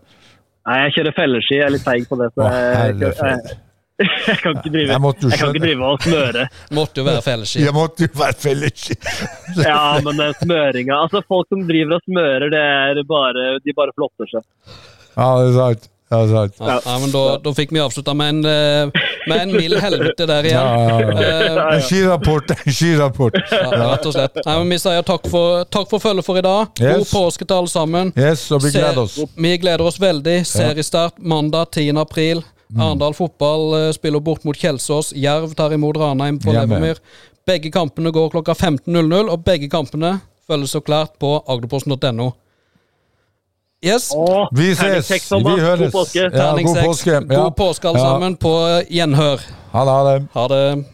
[0.69, 1.57] Nei, jeg kjører felleski.
[1.59, 2.29] Jeg er litt feig på det.
[2.37, 3.57] Så Å, jeg, jeg, jeg.
[4.03, 6.45] Jeg kan ikke drive Jeg måtte jo jeg kan ikke drive og smøre.
[6.79, 7.61] Måtte jo være felleski.
[7.63, 8.97] Jeg måtte jo være felleski.
[9.69, 13.95] Ja, men den smøringa Altså, folk som driver og smører, det er bare De bare
[13.95, 14.47] flotter seg.
[15.15, 15.91] Ja, det er sant.
[16.11, 16.59] Ja, det er sant.
[16.61, 20.27] Ja, ja, men da, da fikk vi avslutta med en, eh, med en mild helvete
[20.29, 20.59] der igjen.
[20.59, 21.15] ja, ja.
[21.23, 23.39] Eh, En skirapport, en skirapport.
[23.51, 24.37] ja, rett og slett.
[24.45, 26.69] Nei, men Vi sier takk for, takk for følget for i dag.
[26.79, 27.11] God Yes.
[27.15, 28.13] påske til alle sammen.
[28.19, 29.15] Yes, og vi gleder oss.
[29.23, 30.37] Se- Vi gleder oss veldig.
[30.51, 31.97] Seriestart mandag 10.
[32.05, 32.43] april.
[32.73, 32.81] Mm.
[32.81, 35.13] Arendal fotball eh, spiller bort mot Kjelsås.
[35.17, 36.99] Jerv tar imot Ranheim på Levermyr.
[37.47, 42.31] Begge kampene går klokka 15.00, og begge kampene følges så klart på agderposten.no.
[43.85, 44.11] Yes.
[44.17, 45.11] Åh, Vi ses.
[45.33, 45.93] Vi høres.
[45.93, 46.23] God påske.
[46.33, 47.11] Ja, god påske.
[47.13, 47.21] Ja.
[47.21, 48.05] God påske, alle Ja.
[48.05, 48.37] sammen.
[48.37, 48.53] På
[48.91, 49.41] gjenhør.
[49.73, 49.93] Ha det.
[49.93, 50.27] Ha det.
[50.33, 50.85] Ha det.